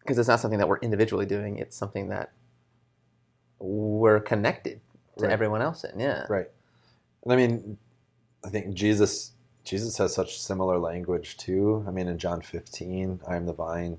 because 0.00 0.18
it's 0.18 0.28
not 0.28 0.40
something 0.40 0.58
that 0.58 0.68
we're 0.68 0.78
individually 0.78 1.26
doing. 1.26 1.58
It's 1.58 1.76
something 1.76 2.08
that 2.08 2.32
we're 3.58 4.20
connected 4.20 4.80
to 5.18 5.24
Right. 5.24 5.32
everyone 5.32 5.62
else 5.62 5.84
in. 5.84 5.98
Yeah. 6.00 6.26
Right. 6.28 6.50
And 7.24 7.32
I 7.32 7.36
mean, 7.36 7.78
I 8.44 8.48
think 8.50 8.74
Jesus 8.74 9.32
Jesus 9.64 9.98
has 9.98 10.14
such 10.14 10.40
similar 10.40 10.78
language 10.78 11.36
too. 11.38 11.84
I 11.88 11.90
mean, 11.90 12.06
in 12.06 12.18
John 12.18 12.40
15, 12.40 13.20
I 13.26 13.34
am 13.34 13.46
the 13.46 13.52
vine, 13.52 13.98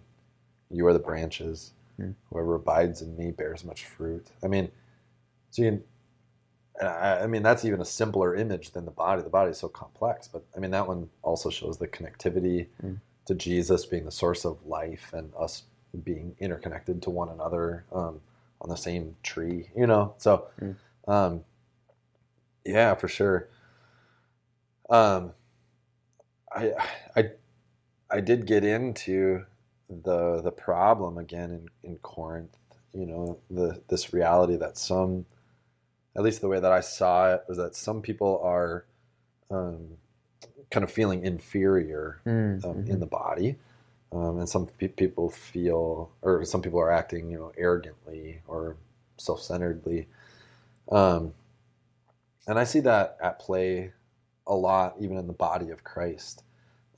you 0.69 0.87
are 0.87 0.93
the 0.93 0.99
branches. 0.99 1.73
Hmm. 1.97 2.11
Whoever 2.29 2.55
abides 2.55 3.01
in 3.01 3.17
me 3.17 3.31
bears 3.31 3.65
much 3.65 3.83
fruit. 3.85 4.27
I 4.41 4.47
mean, 4.47 4.71
so 5.49 5.63
you 5.63 5.83
I, 6.81 7.23
I 7.23 7.27
mean, 7.27 7.43
that's 7.43 7.65
even 7.65 7.81
a 7.81 7.85
simpler 7.85 8.35
image 8.35 8.71
than 8.71 8.85
the 8.85 8.91
body. 8.91 9.21
The 9.23 9.29
body 9.29 9.51
is 9.51 9.59
so 9.59 9.69
complex, 9.69 10.27
but 10.27 10.45
I 10.55 10.59
mean, 10.59 10.71
that 10.71 10.87
one 10.87 11.09
also 11.23 11.49
shows 11.49 11.77
the 11.77 11.87
connectivity 11.87 12.67
Hmm. 12.81 12.95
to 13.27 13.35
Jesus 13.35 13.85
being 13.85 14.05
the 14.05 14.11
source 14.11 14.45
of 14.45 14.65
life 14.65 15.11
and 15.13 15.33
us 15.39 15.63
being 16.03 16.35
interconnected 16.39 17.01
to 17.03 17.11
one 17.11 17.29
another 17.29 17.85
um, 17.93 18.21
on 18.61 18.69
the 18.69 18.77
same 18.77 19.15
tree, 19.23 19.69
you 19.77 19.87
know? 19.87 20.15
So, 20.19 20.47
Hmm. 20.59 20.71
um, 21.07 21.43
yeah, 22.65 22.95
for 22.95 23.07
sure. 23.07 23.49
Um, 24.89 25.33
I, 26.55 26.73
I, 27.15 27.31
I 28.11 28.21
did 28.21 28.45
get 28.47 28.63
into 28.63 29.45
the 29.89 30.41
the 30.41 30.51
problem 30.51 31.17
again 31.17 31.69
in, 31.83 31.91
in 31.91 31.97
Corinth. 31.97 32.57
You 32.93 33.05
know, 33.05 33.39
the 33.49 33.81
this 33.89 34.13
reality 34.13 34.57
that 34.57 34.77
some, 34.77 35.25
at 36.17 36.23
least 36.23 36.41
the 36.41 36.47
way 36.47 36.59
that 36.59 36.71
I 36.71 36.81
saw 36.81 37.33
it, 37.33 37.43
was 37.47 37.57
that 37.57 37.75
some 37.75 38.01
people 38.01 38.41
are, 38.43 38.85
um, 39.51 39.97
kind 40.71 40.83
of 40.83 40.91
feeling 40.91 41.23
inferior 41.23 42.19
Mm, 42.25 42.65
um, 42.65 42.75
mhm. 42.83 42.89
in 42.89 42.99
the 42.99 43.05
body, 43.05 43.57
um, 44.11 44.39
and 44.39 44.49
some 44.49 44.65
pe- 44.67 44.87
people 44.89 45.29
feel, 45.29 46.11
or 46.21 46.43
some 46.43 46.61
people 46.61 46.79
are 46.79 46.91
acting, 46.91 47.31
you 47.31 47.37
know, 47.37 47.51
arrogantly 47.57 48.41
or 48.47 48.75
self-centeredly, 49.17 50.07
um, 50.91 51.33
and 52.47 52.57
I 52.59 52.63
see 52.63 52.79
that 52.81 53.17
at 53.21 53.39
play 53.39 53.91
a 54.45 54.55
lot, 54.55 54.95
even 54.99 55.17
in 55.17 55.27
the 55.27 55.33
body 55.33 55.69
of 55.69 55.83
Christ. 55.83 56.43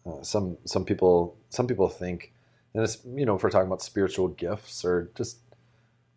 Uh, 0.06 0.22
some 0.22 0.58
some 0.66 0.86
people 0.86 1.36
some 1.50 1.68
people 1.68 1.90
think, 1.90 2.32
and 2.74 2.84
it's 2.84 3.00
you 3.06 3.26
know, 3.26 3.36
if 3.36 3.44
we're 3.44 3.50
talking 3.50 3.68
about 3.68 3.82
spiritual 3.82 4.28
gifts 4.30 4.86
or 4.86 5.10
just 5.16 5.40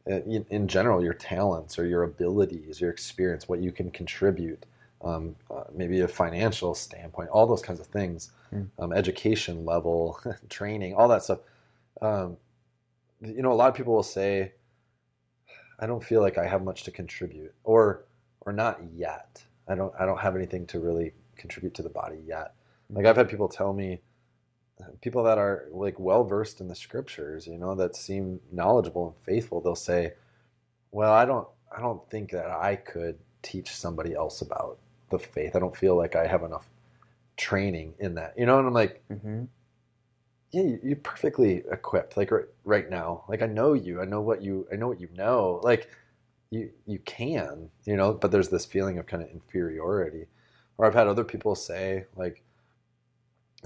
in, 0.06 0.44
in 0.50 0.68
general, 0.68 1.02
your 1.02 1.14
talents 1.14 1.78
or 1.78 1.86
your 1.86 2.02
abilities, 2.02 2.80
your 2.80 2.90
experience, 2.90 3.48
what 3.48 3.60
you 3.60 3.72
can 3.72 3.90
contribute, 3.90 4.66
um, 5.02 5.36
uh, 5.50 5.64
maybe 5.74 6.00
a 6.00 6.08
financial 6.08 6.74
standpoint, 6.74 7.28
all 7.30 7.46
those 7.46 7.62
kinds 7.62 7.80
of 7.80 7.86
things, 7.86 8.30
Mm. 8.52 8.68
um, 8.78 8.92
education 8.92 9.64
level, 9.64 10.20
training, 10.50 10.94
all 10.94 11.08
that 11.08 11.22
stuff. 11.22 11.38
Um, 12.02 12.36
you 13.22 13.40
know, 13.42 13.52
a 13.52 13.54
lot 13.54 13.68
of 13.70 13.74
people 13.74 13.94
will 13.94 14.02
say, 14.02 14.52
"I 15.78 15.86
don't 15.86 16.04
feel 16.04 16.20
like 16.20 16.36
I 16.38 16.46
have 16.46 16.62
much 16.62 16.82
to 16.84 16.90
contribute," 16.90 17.54
or 17.64 18.04
or 18.42 18.52
not 18.52 18.80
yet. 18.92 19.42
I 19.68 19.74
don't 19.74 19.94
I 19.98 20.04
don't 20.04 20.18
have 20.20 20.36
anything 20.36 20.66
to 20.66 20.80
really 20.80 21.14
contribute 21.36 21.74
to 21.74 21.82
the 21.82 21.88
body 21.88 22.18
yet. 22.26 22.54
Like 22.90 23.06
I've 23.06 23.16
had 23.16 23.28
people 23.28 23.48
tell 23.48 23.72
me, 23.72 24.00
people 25.00 25.22
that 25.24 25.38
are 25.38 25.66
like 25.70 25.98
well 25.98 26.24
versed 26.24 26.60
in 26.60 26.68
the 26.68 26.74
scriptures, 26.74 27.46
you 27.46 27.58
know, 27.58 27.74
that 27.74 27.96
seem 27.96 28.40
knowledgeable 28.52 29.08
and 29.08 29.16
faithful, 29.24 29.60
they'll 29.60 29.74
say, 29.76 30.14
"Well, 30.92 31.12
I 31.12 31.24
don't 31.24 31.48
I 31.76 31.80
don't 31.80 32.08
think 32.10 32.30
that 32.32 32.50
I 32.50 32.76
could 32.76 33.18
teach 33.42 33.74
somebody 33.76 34.14
else 34.14 34.42
about 34.42 34.78
the 35.10 35.18
faith. 35.18 35.56
I 35.56 35.58
don't 35.60 35.76
feel 35.76 35.96
like 35.96 36.16
I 36.16 36.26
have 36.26 36.42
enough 36.44 36.68
training 37.36 37.94
in 37.98 38.14
that." 38.16 38.34
You 38.38 38.46
know, 38.46 38.58
and 38.58 38.66
I'm 38.68 38.74
like, 38.74 39.02
Mm-hmm. 39.10 39.44
yeah, 40.50 40.62
you- 40.62 40.80
you're 40.82 40.96
perfectly 40.96 41.64
equipped. 41.70 42.16
Like 42.16 42.30
right, 42.30 42.44
right 42.64 42.90
now, 42.90 43.24
like 43.28 43.42
I 43.42 43.46
know 43.46 43.72
you. 43.74 44.00
I 44.00 44.04
know 44.04 44.20
what 44.20 44.42
you. 44.42 44.66
I 44.72 44.76
know 44.76 44.88
what 44.88 45.00
you 45.00 45.08
know. 45.16 45.60
Like 45.62 45.88
you, 46.50 46.70
you 46.86 46.98
can. 47.00 47.70
You 47.84 47.96
know, 47.96 48.12
but 48.14 48.30
there's 48.30 48.48
this 48.50 48.66
feeling 48.66 48.98
of 48.98 49.06
kind 49.06 49.22
of 49.22 49.30
inferiority. 49.30 50.26
Or 50.78 50.86
I've 50.86 50.94
had 50.94 51.06
other 51.06 51.24
people 51.24 51.54
say, 51.54 52.06
like, 52.16 52.42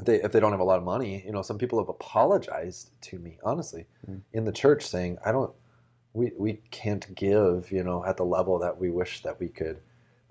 they 0.04 0.22
if 0.22 0.32
they 0.32 0.40
don't 0.40 0.52
have 0.52 0.60
a 0.60 0.64
lot 0.64 0.78
of 0.78 0.84
money, 0.84 1.22
you 1.24 1.32
know, 1.32 1.42
some 1.42 1.58
people 1.58 1.78
have 1.78 1.88
apologized 1.88 2.90
to 3.02 3.18
me 3.18 3.38
honestly 3.44 3.86
Mm. 4.08 4.20
in 4.32 4.44
the 4.44 4.52
church, 4.52 4.86
saying, 4.86 5.18
I 5.24 5.32
don't. 5.32 5.52
We 6.14 6.32
we 6.36 6.60
can't 6.70 7.14
give. 7.14 7.72
You 7.72 7.82
know, 7.84 8.04
at 8.04 8.16
the 8.16 8.24
level 8.24 8.58
that 8.60 8.78
we 8.78 8.90
wish 8.90 9.22
that 9.22 9.40
we 9.40 9.48
could. 9.48 9.80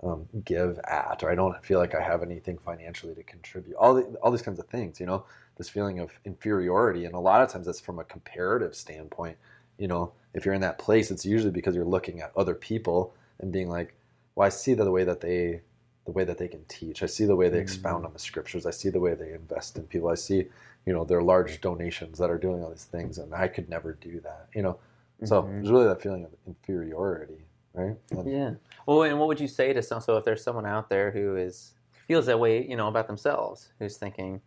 Um, 0.02 0.28
give 0.44 0.78
at, 0.84 1.22
or 1.24 1.30
I 1.30 1.34
don't 1.34 1.64
feel 1.64 1.78
like 1.78 1.94
I 1.94 2.02
have 2.02 2.22
anything 2.22 2.58
financially 2.58 3.14
to 3.14 3.22
contribute. 3.22 3.74
All 3.76 3.94
the, 3.94 4.02
all 4.22 4.30
these 4.30 4.42
kinds 4.42 4.58
of 4.58 4.66
things, 4.66 5.00
you 5.00 5.06
know 5.06 5.24
this 5.56 5.68
feeling 5.68 5.98
of 6.00 6.10
inferiority 6.24 7.04
and 7.04 7.14
a 7.14 7.18
lot 7.18 7.42
of 7.42 7.48
times 7.50 7.66
that's 7.66 7.80
from 7.80 7.98
a 7.98 8.04
comparative 8.04 8.74
standpoint 8.74 9.36
you 9.78 9.88
know 9.88 10.12
if 10.34 10.44
you're 10.44 10.54
in 10.54 10.60
that 10.60 10.78
place 10.78 11.10
it's 11.10 11.24
usually 11.26 11.50
because 11.50 11.74
you're 11.74 11.84
looking 11.84 12.20
at 12.20 12.32
other 12.36 12.54
people 12.54 13.14
and 13.40 13.52
being 13.52 13.68
like 13.68 13.94
well 14.34 14.46
i 14.46 14.50
see 14.50 14.74
the 14.74 14.90
way 14.90 15.04
that 15.04 15.20
they 15.20 15.60
the 16.06 16.12
way 16.12 16.24
that 16.24 16.38
they 16.38 16.48
can 16.48 16.64
teach 16.68 17.02
i 17.02 17.06
see 17.06 17.24
the 17.26 17.36
way 17.36 17.48
they 17.48 17.58
expound 17.58 18.06
on 18.06 18.12
the 18.12 18.18
scriptures 18.18 18.64
i 18.64 18.70
see 18.70 18.88
the 18.88 19.00
way 19.00 19.14
they 19.14 19.32
invest 19.32 19.76
in 19.76 19.82
people 19.84 20.08
i 20.08 20.14
see 20.14 20.46
you 20.86 20.92
know 20.92 21.04
their 21.04 21.20
large 21.22 21.60
donations 21.60 22.16
that 22.18 22.30
are 22.30 22.38
doing 22.38 22.62
all 22.62 22.70
these 22.70 22.84
things 22.84 23.18
and 23.18 23.34
i 23.34 23.46
could 23.48 23.68
never 23.68 23.92
do 23.94 24.20
that 24.20 24.46
you 24.54 24.62
know 24.62 24.78
so 25.24 25.42
Mhm. 25.42 25.54
there's 25.56 25.70
really 25.70 25.86
that 25.86 26.00
feeling 26.00 26.24
of 26.24 26.30
inferiority 26.46 27.44
right 27.74 27.96
And- 28.12 28.30
Yeah. 28.30 28.54
Well, 28.86 29.02
and 29.02 29.18
what 29.18 29.28
would 29.28 29.40
you 29.40 29.48
say 29.48 29.72
to 29.72 29.82
some? 29.82 30.00
So, 30.00 30.16
if 30.16 30.24
there's 30.24 30.42
someone 30.42 30.64
out 30.66 30.88
there 30.88 31.10
who 31.10 31.36
is 31.36 31.74
feels 32.06 32.26
that 32.26 32.38
way, 32.38 32.64
you 32.64 32.76
know, 32.76 32.86
about 32.86 33.06
themselves, 33.08 33.72
who's 33.80 33.96
thinking, 33.96 34.40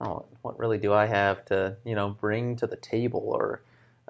"Oh, 0.00 0.24
what 0.42 0.58
really 0.58 0.78
do 0.78 0.92
I 0.92 1.06
have 1.06 1.44
to, 1.46 1.76
you 1.84 1.94
know, 1.94 2.10
bring 2.10 2.56
to 2.56 2.66
the 2.66 2.76
table?" 2.76 3.20
Or, 3.24 3.62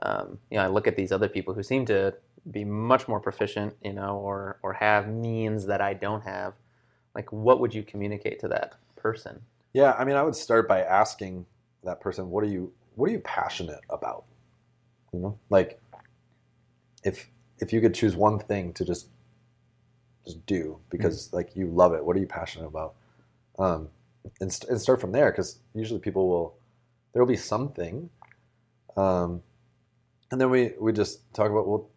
um, 0.03 0.39
you 0.51 0.57
know, 0.57 0.65
I 0.65 0.69
look 0.69 0.87
at 0.89 0.97
these 0.97 1.13
other 1.13 1.29
people 1.29 1.53
who 1.55 1.63
seem 1.63 1.85
to 1.87 2.15
be 2.51 2.65
much 2.65 3.07
more 3.09 3.21
proficient, 3.21 3.77
you 3.83 3.93
know, 3.93 4.17
or 4.19 4.59
or 4.63 4.73
have 4.73 5.09
means 5.09 5.67
that 5.67 5.81
I 5.83 5.93
don't 5.95 6.23
have. 6.23 6.55
Like, 7.15 7.33
what 7.33 7.61
would 7.61 7.75
you 7.75 7.83
communicate 7.83 8.41
to 8.41 8.49
that 8.49 8.75
person? 8.97 9.41
Yeah, 9.73 9.93
I 9.99 10.05
mean, 10.05 10.17
I 10.17 10.23
would 10.23 10.37
start 10.37 10.69
by 10.69 10.83
asking 10.83 11.47
that 11.85 12.01
person, 12.01 12.31
"What 12.31 12.45
are 12.45 12.49
you 12.49 12.73
What 12.97 13.09
are 13.09 13.13
you 13.13 13.21
passionate 13.21 13.81
about?" 13.91 14.25
You 15.13 15.21
know, 15.21 15.39
like 15.51 15.81
if 17.05 17.29
if 17.59 17.73
you 17.73 17.81
could 17.81 17.95
choose 17.95 18.17
one 18.17 18.39
thing 18.39 18.73
to 18.75 18.85
just 18.85 19.09
just 20.25 20.45
do 20.47 20.79
because 20.91 21.33
like 21.33 21.55
you 21.55 21.67
love 21.69 21.93
it, 21.93 22.05
what 22.05 22.17
are 22.17 22.21
you 22.21 22.27
passionate 22.27 22.67
about? 22.67 22.95
Um, 23.59 23.89
and, 24.41 24.53
st- 24.53 24.71
and 24.71 24.81
start 24.81 25.01
from 25.01 25.13
there 25.13 25.31
because 25.31 25.59
usually 25.75 26.01
people 26.01 26.29
will 26.29 26.55
there 27.13 27.23
will 27.23 27.29
be 27.29 27.37
something, 27.37 28.11
um, 28.97 29.43
and 30.31 30.41
then 30.41 30.51
we 30.51 30.73
we 30.81 30.93
just 30.93 31.21
talk 31.35 31.51
about 31.51 31.69
well, 31.69 31.89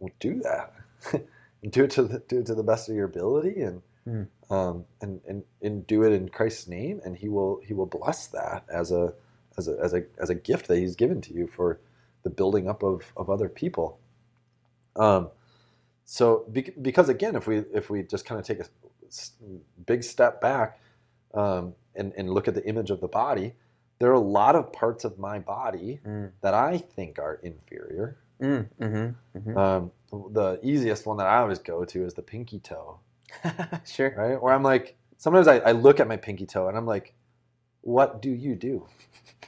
we'll 0.00 0.12
do 0.20 0.40
that, 0.42 0.72
do 1.70 1.84
it 1.84 1.90
to 1.92 2.02
the, 2.02 2.18
do 2.20 2.40
it 2.40 2.46
to 2.46 2.54
the 2.54 2.62
best 2.62 2.88
of 2.88 2.94
your 2.96 3.06
ability 3.06 3.60
and 3.62 3.82
Hmm. 4.04 4.22
um, 4.50 4.84
and, 5.00 5.20
and 5.28 5.44
and 5.62 5.86
do 5.86 6.02
it 6.02 6.12
in 6.12 6.28
Christ's 6.28 6.66
name, 6.66 7.00
and 7.04 7.16
He 7.16 7.28
will 7.28 7.60
He 7.64 7.72
will 7.72 7.86
bless 7.86 8.26
that 8.28 8.64
as 8.68 8.90
a 8.90 9.14
as 9.56 9.68
a 9.68 9.78
as 9.80 9.94
a 9.94 10.02
as 10.20 10.28
a 10.28 10.34
gift 10.34 10.66
that 10.66 10.78
He's 10.78 10.96
given 10.96 11.20
to 11.20 11.32
you 11.32 11.46
for 11.46 11.78
the 12.24 12.30
building 12.30 12.68
up 12.68 12.82
of 12.82 13.12
of 13.16 13.30
other 13.30 13.48
people. 13.48 14.00
Um, 14.96 15.30
so 16.04 16.44
bec- 16.50 16.74
because 16.82 17.08
again, 17.08 17.36
if 17.36 17.46
we 17.46 17.58
if 17.72 17.90
we 17.90 18.02
just 18.02 18.24
kind 18.24 18.40
of 18.40 18.44
take 18.46 18.58
a 18.58 18.66
big 19.86 20.02
step 20.02 20.40
back 20.40 20.80
um, 21.32 21.74
and 21.94 22.12
and 22.16 22.28
look 22.28 22.48
at 22.48 22.54
the 22.54 22.66
image 22.66 22.90
of 22.90 23.00
the 23.00 23.06
body, 23.08 23.54
there 24.00 24.10
are 24.10 24.14
a 24.14 24.18
lot 24.18 24.56
of 24.56 24.72
parts 24.72 25.04
of 25.04 25.16
my 25.16 25.38
body 25.38 26.00
Mm. 26.04 26.32
that 26.40 26.54
I 26.54 26.78
think 26.78 27.20
are 27.20 27.34
inferior. 27.42 28.16
Mm. 28.40 28.68
Mm-hmm. 28.80 29.38
mm-hmm. 29.38 29.56
Um, 29.56 29.92
the 30.12 30.60
easiest 30.62 31.06
one 31.06 31.16
that 31.16 31.26
I 31.26 31.38
always 31.38 31.58
go 31.58 31.84
to 31.84 32.04
is 32.04 32.14
the 32.14 32.22
pinky 32.22 32.58
toe 32.58 32.98
sure. 33.84 34.14
right? 34.16 34.40
Where 34.40 34.52
I'm 34.52 34.62
like, 34.62 34.96
sometimes 35.16 35.48
I, 35.48 35.58
I 35.58 35.72
look 35.72 36.00
at 36.00 36.08
my 36.08 36.16
pinky 36.16 36.46
toe 36.46 36.68
and 36.68 36.76
I'm 36.76 36.86
like, 36.86 37.14
what 37.80 38.22
do 38.22 38.30
you 38.30 38.54
do? 38.54 38.86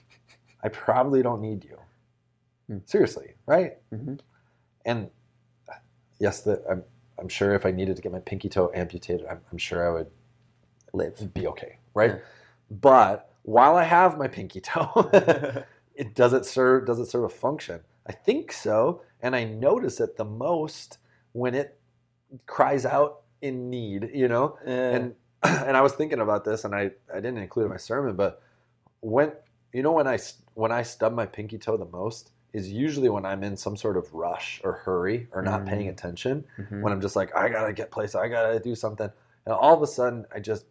I 0.62 0.68
probably 0.68 1.22
don't 1.22 1.40
need 1.40 1.64
you. 1.64 1.78
Hmm. 2.68 2.78
Seriously, 2.86 3.34
right? 3.46 3.74
Mm-hmm. 3.92 4.14
And 4.86 5.10
yes, 6.18 6.40
that 6.42 6.62
I'm, 6.70 6.82
I'm 7.18 7.28
sure 7.28 7.54
if 7.54 7.66
I 7.66 7.70
needed 7.70 7.96
to 7.96 8.02
get 8.02 8.12
my 8.12 8.20
pinky 8.20 8.48
toe 8.48 8.70
amputated, 8.74 9.26
I'm, 9.26 9.40
I'm 9.52 9.58
sure 9.58 9.86
I 9.86 9.92
would 9.92 10.10
Live. 10.92 11.34
be 11.34 11.46
okay, 11.48 11.78
right? 11.94 12.12
Yeah. 12.12 12.18
But 12.70 13.30
while 13.42 13.76
I 13.76 13.84
have 13.84 14.16
my 14.16 14.28
pinky 14.28 14.60
toe, 14.60 15.10
it 15.94 16.14
does 16.14 16.32
it 16.32 16.46
serve 16.46 16.86
does 16.86 16.98
it 16.98 17.06
serve 17.06 17.24
a 17.24 17.28
function? 17.28 17.80
I 18.06 18.12
think 18.12 18.52
so, 18.52 19.02
and 19.24 19.34
I 19.34 19.44
notice 19.44 19.98
it 20.00 20.16
the 20.16 20.24
most 20.24 20.98
when 21.32 21.54
it 21.54 21.78
cries 22.46 22.84
out 22.84 23.22
in 23.40 23.70
need, 23.70 24.10
you 24.14 24.28
know? 24.28 24.58
and 24.64 25.14
and 25.42 25.76
I 25.76 25.80
was 25.80 25.92
thinking 25.92 26.20
about 26.20 26.44
this, 26.44 26.64
and 26.64 26.74
I, 26.74 26.90
I 27.12 27.16
didn't 27.16 27.38
include 27.38 27.64
it 27.64 27.66
in 27.66 27.70
my 27.72 27.76
sermon, 27.78 28.14
but 28.16 28.42
when 29.00 29.32
you 29.72 29.82
know 29.82 29.92
when 29.92 30.06
I 30.06 30.18
when 30.54 30.70
I 30.72 30.82
stub 30.82 31.12
my 31.14 31.26
pinky 31.26 31.58
toe 31.58 31.76
the 31.76 31.86
most 31.86 32.30
is 32.52 32.70
usually 32.70 33.08
when 33.08 33.26
I'm 33.26 33.42
in 33.42 33.56
some 33.56 33.76
sort 33.76 33.96
of 33.96 34.14
rush 34.14 34.60
or 34.62 34.72
hurry 34.72 35.26
or 35.32 35.42
not 35.42 35.66
paying 35.66 35.88
Mm. 35.88 35.90
attention. 35.90 36.44
Mhm. 36.56 36.80
When 36.82 36.92
I'm 36.92 37.00
just 37.00 37.16
like 37.16 37.34
I 37.34 37.48
gotta 37.48 37.72
get 37.72 37.90
place, 37.90 38.14
I 38.14 38.28
gotta 38.28 38.60
do 38.60 38.74
something, 38.74 39.10
and 39.46 39.54
all 39.54 39.74
of 39.74 39.82
a 39.82 39.86
sudden 39.86 40.24
I 40.34 40.38
just 40.40 40.66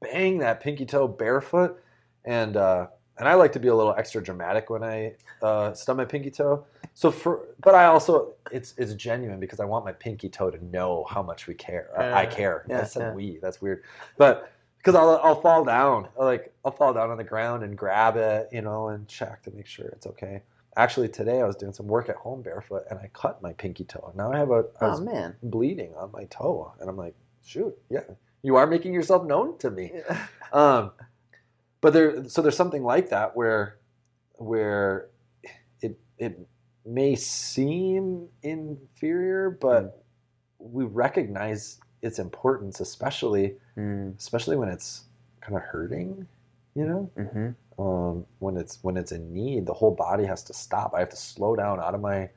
bang 0.00 0.38
that 0.38 0.60
pinky 0.60 0.86
toe 0.86 1.06
barefoot, 1.08 1.82
and 2.24 2.56
uh, 2.56 2.86
and 3.20 3.28
I 3.28 3.34
like 3.34 3.52
to 3.52 3.60
be 3.60 3.68
a 3.68 3.74
little 3.74 3.94
extra 3.96 4.22
dramatic 4.22 4.70
when 4.70 4.82
I 4.82 5.14
uh, 5.42 5.72
stub 5.74 5.98
my 5.98 6.04
pinky 6.06 6.30
toe. 6.30 6.64
So 6.94 7.10
for 7.10 7.48
but 7.60 7.74
I 7.74 7.84
also 7.84 8.32
it's 8.50 8.74
it's 8.78 8.94
genuine 8.94 9.38
because 9.38 9.60
I 9.60 9.64
want 9.66 9.84
my 9.84 9.92
pinky 9.92 10.28
toe 10.28 10.50
to 10.50 10.64
know 10.64 11.06
how 11.08 11.22
much 11.22 11.46
we 11.46 11.54
care. 11.54 11.90
I- 11.96 12.22
I 12.22 12.26
care. 12.26 12.64
Yeah, 12.68 12.80
I 12.80 12.84
said 12.84 13.00
yeah. 13.02 13.12
we. 13.12 13.38
That's 13.40 13.60
weird. 13.62 13.84
But 14.16 14.50
because 14.78 14.94
I'll 14.94 15.20
I'll 15.22 15.40
fall 15.40 15.64
down, 15.64 16.08
like 16.18 16.52
I'll 16.64 16.72
fall 16.72 16.92
down 16.94 17.10
on 17.10 17.18
the 17.18 17.24
ground 17.24 17.62
and 17.62 17.76
grab 17.76 18.16
it, 18.16 18.48
you 18.50 18.62
know, 18.62 18.88
and 18.88 19.06
check 19.06 19.42
to 19.42 19.50
make 19.52 19.66
sure 19.66 19.86
it's 19.88 20.06
okay. 20.06 20.42
Actually, 20.76 21.08
today 21.08 21.40
I 21.40 21.46
was 21.46 21.56
doing 21.56 21.72
some 21.72 21.86
work 21.86 22.08
at 22.08 22.16
home 22.16 22.42
barefoot 22.42 22.84
and 22.90 22.98
I 22.98 23.10
cut 23.12 23.42
my 23.42 23.52
pinky 23.52 23.84
toe. 23.84 24.12
Now 24.16 24.32
I 24.32 24.38
have 24.38 24.50
a 24.50 24.64
I 24.80 24.86
Oh 24.86 25.00
man. 25.00 25.36
bleeding 25.42 25.94
on 25.94 26.10
my 26.12 26.24
toe, 26.24 26.72
and 26.80 26.88
I'm 26.88 26.96
like, 26.96 27.14
shoot, 27.44 27.76
yeah, 27.90 28.04
you 28.42 28.56
are 28.56 28.66
making 28.66 28.94
yourself 28.94 29.24
known 29.26 29.58
to 29.58 29.70
me. 29.70 29.92
Um, 30.52 30.90
but 31.80 31.92
there, 31.92 32.28
so 32.28 32.42
there's 32.42 32.56
something 32.56 32.82
like 32.84 33.10
that 33.10 33.36
where, 33.36 33.78
where 34.34 35.08
it 35.80 35.98
it 36.18 36.46
may 36.84 37.14
seem 37.16 38.28
inferior, 38.42 39.50
but 39.50 40.04
we 40.58 40.84
recognize 40.84 41.78
its 42.02 42.18
importance, 42.18 42.80
especially 42.80 43.56
Mm. 43.76 44.18
especially 44.18 44.56
when 44.56 44.68
it's 44.68 45.04
kind 45.40 45.56
of 45.56 45.62
hurting, 45.62 46.26
you 46.74 46.84
know. 46.86 47.10
Mm-hmm. 47.16 47.82
Um, 47.82 48.26
when 48.40 48.56
it's 48.58 48.78
when 48.82 48.96
it's 48.98 49.12
in 49.12 49.32
need, 49.32 49.64
the 49.66 49.72
whole 49.72 49.92
body 49.94 50.24
has 50.26 50.42
to 50.44 50.52
stop. 50.52 50.92
I 50.94 51.00
have 51.00 51.08
to 51.10 51.16
slow 51.16 51.56
down 51.56 51.80
out 51.80 51.94
of 51.94 52.00
my 52.02 52.28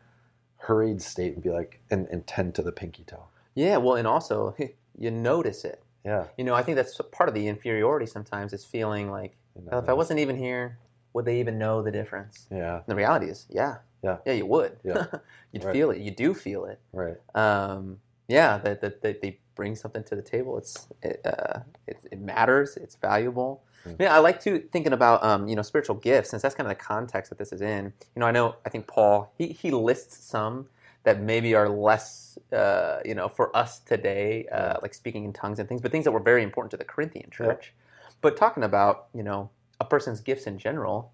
hurried 0.57 1.01
state 1.01 1.33
and 1.33 1.43
be 1.43 1.49
like 1.49 1.81
and, 1.91 2.07
and 2.07 2.25
tend 2.25 2.55
to 2.55 2.61
the 2.61 2.71
pinky 2.71 3.03
toe. 3.03 3.25
Yeah. 3.55 3.77
Well, 3.77 3.95
and 3.95 4.07
also 4.07 4.55
you 4.97 5.11
notice 5.11 5.65
it. 5.65 5.82
Yeah. 6.05 6.25
You 6.37 6.43
know, 6.43 6.53
I 6.53 6.63
think 6.63 6.75
that's 6.75 6.99
part 7.11 7.29
of 7.29 7.35
the 7.35 7.47
inferiority 7.47 8.05
sometimes 8.05 8.53
is 8.53 8.65
feeling 8.65 9.09
like, 9.09 9.35
well, 9.55 9.79
if 9.81 9.89
I 9.89 9.93
wasn't 9.93 10.19
even 10.19 10.37
here, 10.37 10.79
would 11.13 11.25
they 11.25 11.39
even 11.39 11.57
know 11.57 11.81
the 11.81 11.91
difference? 11.91 12.47
Yeah. 12.51 12.77
And 12.77 12.83
the 12.87 12.95
reality 12.95 13.27
is, 13.27 13.45
yeah. 13.49 13.77
Yeah. 14.03 14.17
Yeah, 14.25 14.33
you 14.33 14.45
would. 14.47 14.77
Yeah. 14.83 15.05
You'd 15.51 15.63
Right. 15.63 15.73
feel 15.73 15.91
it. 15.91 15.99
You 15.99 16.11
do 16.11 16.33
feel 16.33 16.65
it. 16.65 16.79
Right. 16.91 17.15
Um, 17.35 17.99
yeah, 18.27 18.57
that, 18.57 18.81
that, 18.81 19.01
that 19.01 19.21
they 19.21 19.39
bring 19.55 19.75
something 19.75 20.03
to 20.05 20.15
the 20.15 20.21
table. 20.21 20.57
It's 20.57 20.87
it, 21.01 21.21
uh, 21.25 21.59
it, 21.87 21.97
it 22.11 22.19
matters. 22.19 22.75
It's 22.77 22.95
valuable. 22.95 23.63
Mm. 23.87 23.95
Yeah, 23.99 24.15
I 24.15 24.19
like 24.19 24.41
to 24.41 24.59
thinking 24.71 24.93
about 24.93 25.23
um, 25.23 25.47
you 25.47 25.55
know 25.55 25.61
spiritual 25.61 25.95
gifts 25.97 26.29
since 26.31 26.41
that's 26.41 26.55
kind 26.55 26.69
of 26.69 26.75
the 26.77 26.83
context 26.83 27.29
that 27.29 27.37
this 27.37 27.51
is 27.51 27.61
in. 27.61 27.93
You 28.15 28.19
know, 28.21 28.25
I 28.25 28.31
know 28.31 28.55
I 28.65 28.69
think 28.69 28.87
Paul 28.87 29.31
he 29.37 29.47
he 29.47 29.71
lists 29.71 30.25
some 30.25 30.67
that 31.03 31.21
maybe 31.21 31.55
are 31.55 31.69
less 31.69 32.37
uh, 32.51 32.99
you 33.05 33.15
know 33.15 33.29
for 33.29 33.55
us 33.55 33.79
today, 33.79 34.47
uh, 34.51 34.57
Yeah. 34.57 34.77
like 34.81 34.93
speaking 34.93 35.25
in 35.25 35.33
tongues 35.33 35.59
and 35.59 35.67
things, 35.67 35.81
but 35.81 35.91
things 35.91 36.05
that 36.05 36.11
were 36.11 36.19
very 36.19 36.43
important 36.43 36.71
to 36.71 36.77
the 36.77 36.85
Corinthian 36.85 37.29
church. 37.29 37.73
But 38.21 38.37
talking 38.37 38.63
about 38.63 39.07
you 39.13 39.23
know 39.23 39.49
a 39.79 39.85
person's 39.85 40.21
gifts 40.21 40.47
in 40.47 40.57
general. 40.57 41.11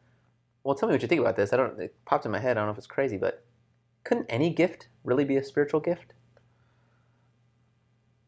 Well, 0.64 0.76
tell 0.76 0.90
me 0.90 0.94
what 0.94 1.02
you 1.02 1.08
think 1.08 1.22
about 1.22 1.36
this. 1.36 1.54
I 1.54 1.58
don't. 1.58 1.80
It 1.80 1.96
popped 2.06 2.26
in 2.26 2.32
my 2.32 2.40
head. 2.40 2.58
I 2.58 2.62
don't 2.62 2.68
know 2.68 2.72
if 2.74 2.78
it's 2.78 2.88
crazy, 2.88 3.18
but 3.18 3.44
couldn't 4.04 4.28
any 4.30 4.50
gift 4.50 4.88
really 5.04 5.26
be 5.26 5.38
a 5.38 5.44
spiritual 5.44 5.80
gift? 5.80 6.14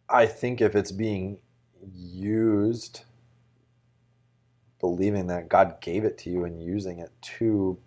I 0.10 0.26
think 0.26 0.62
if 0.62 0.76
it's 0.76 0.92
being 0.92 1.38
used, 1.94 3.04
believing 4.80 5.28
that 5.28 5.50
God 5.50 5.80
gave 5.82 6.04
it 6.04 6.18
to 6.20 6.30
you 6.30 6.44
and 6.44 6.62
using 6.62 7.00
it 7.00 7.12
to 7.40 7.78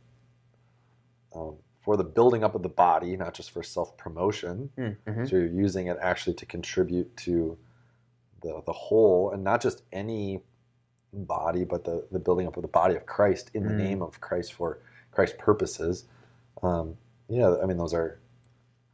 um, 1.35 1.57
for 1.85 1.97
the 1.99 2.05
building 2.05 2.43
up 2.43 2.55
of 2.55 2.63
the 2.63 2.69
body, 2.69 3.17
not 3.17 3.35
just 3.35 3.51
for 3.51 3.63
self 3.63 3.97
promotion. 3.97 4.71
Mm-hmm. 4.79 5.27
So 5.27 5.37
you're 5.37 5.47
using 5.47 5.87
it 5.89 5.99
actually 6.01 6.35
to 6.37 6.47
contribute 6.47 7.15
to 7.19 7.57
the 8.43 8.63
the 8.67 8.73
whole, 8.73 9.31
and 9.31 9.45
not 9.45 9.61
just 9.61 9.83
any 9.93 10.41
body, 11.13 11.65
but 11.65 11.85
the 11.85 12.07
the 12.11 12.19
building 12.19 12.47
up 12.47 12.57
of 12.57 12.63
the 12.63 12.69
body 12.69 12.95
of 12.97 13.07
Christ 13.07 13.51
in 13.55 13.65
the 13.65 13.73
Mm. 13.75 13.77
name 13.77 14.03
of 14.03 14.21
Christ 14.21 14.55
for 14.55 14.79
Christ's 15.13 15.37
purposes. 15.39 16.05
Um, 16.63 16.97
yeah, 17.29 17.57
I 17.63 17.67
mean 17.67 17.77
those 17.77 17.95
are 17.95 18.19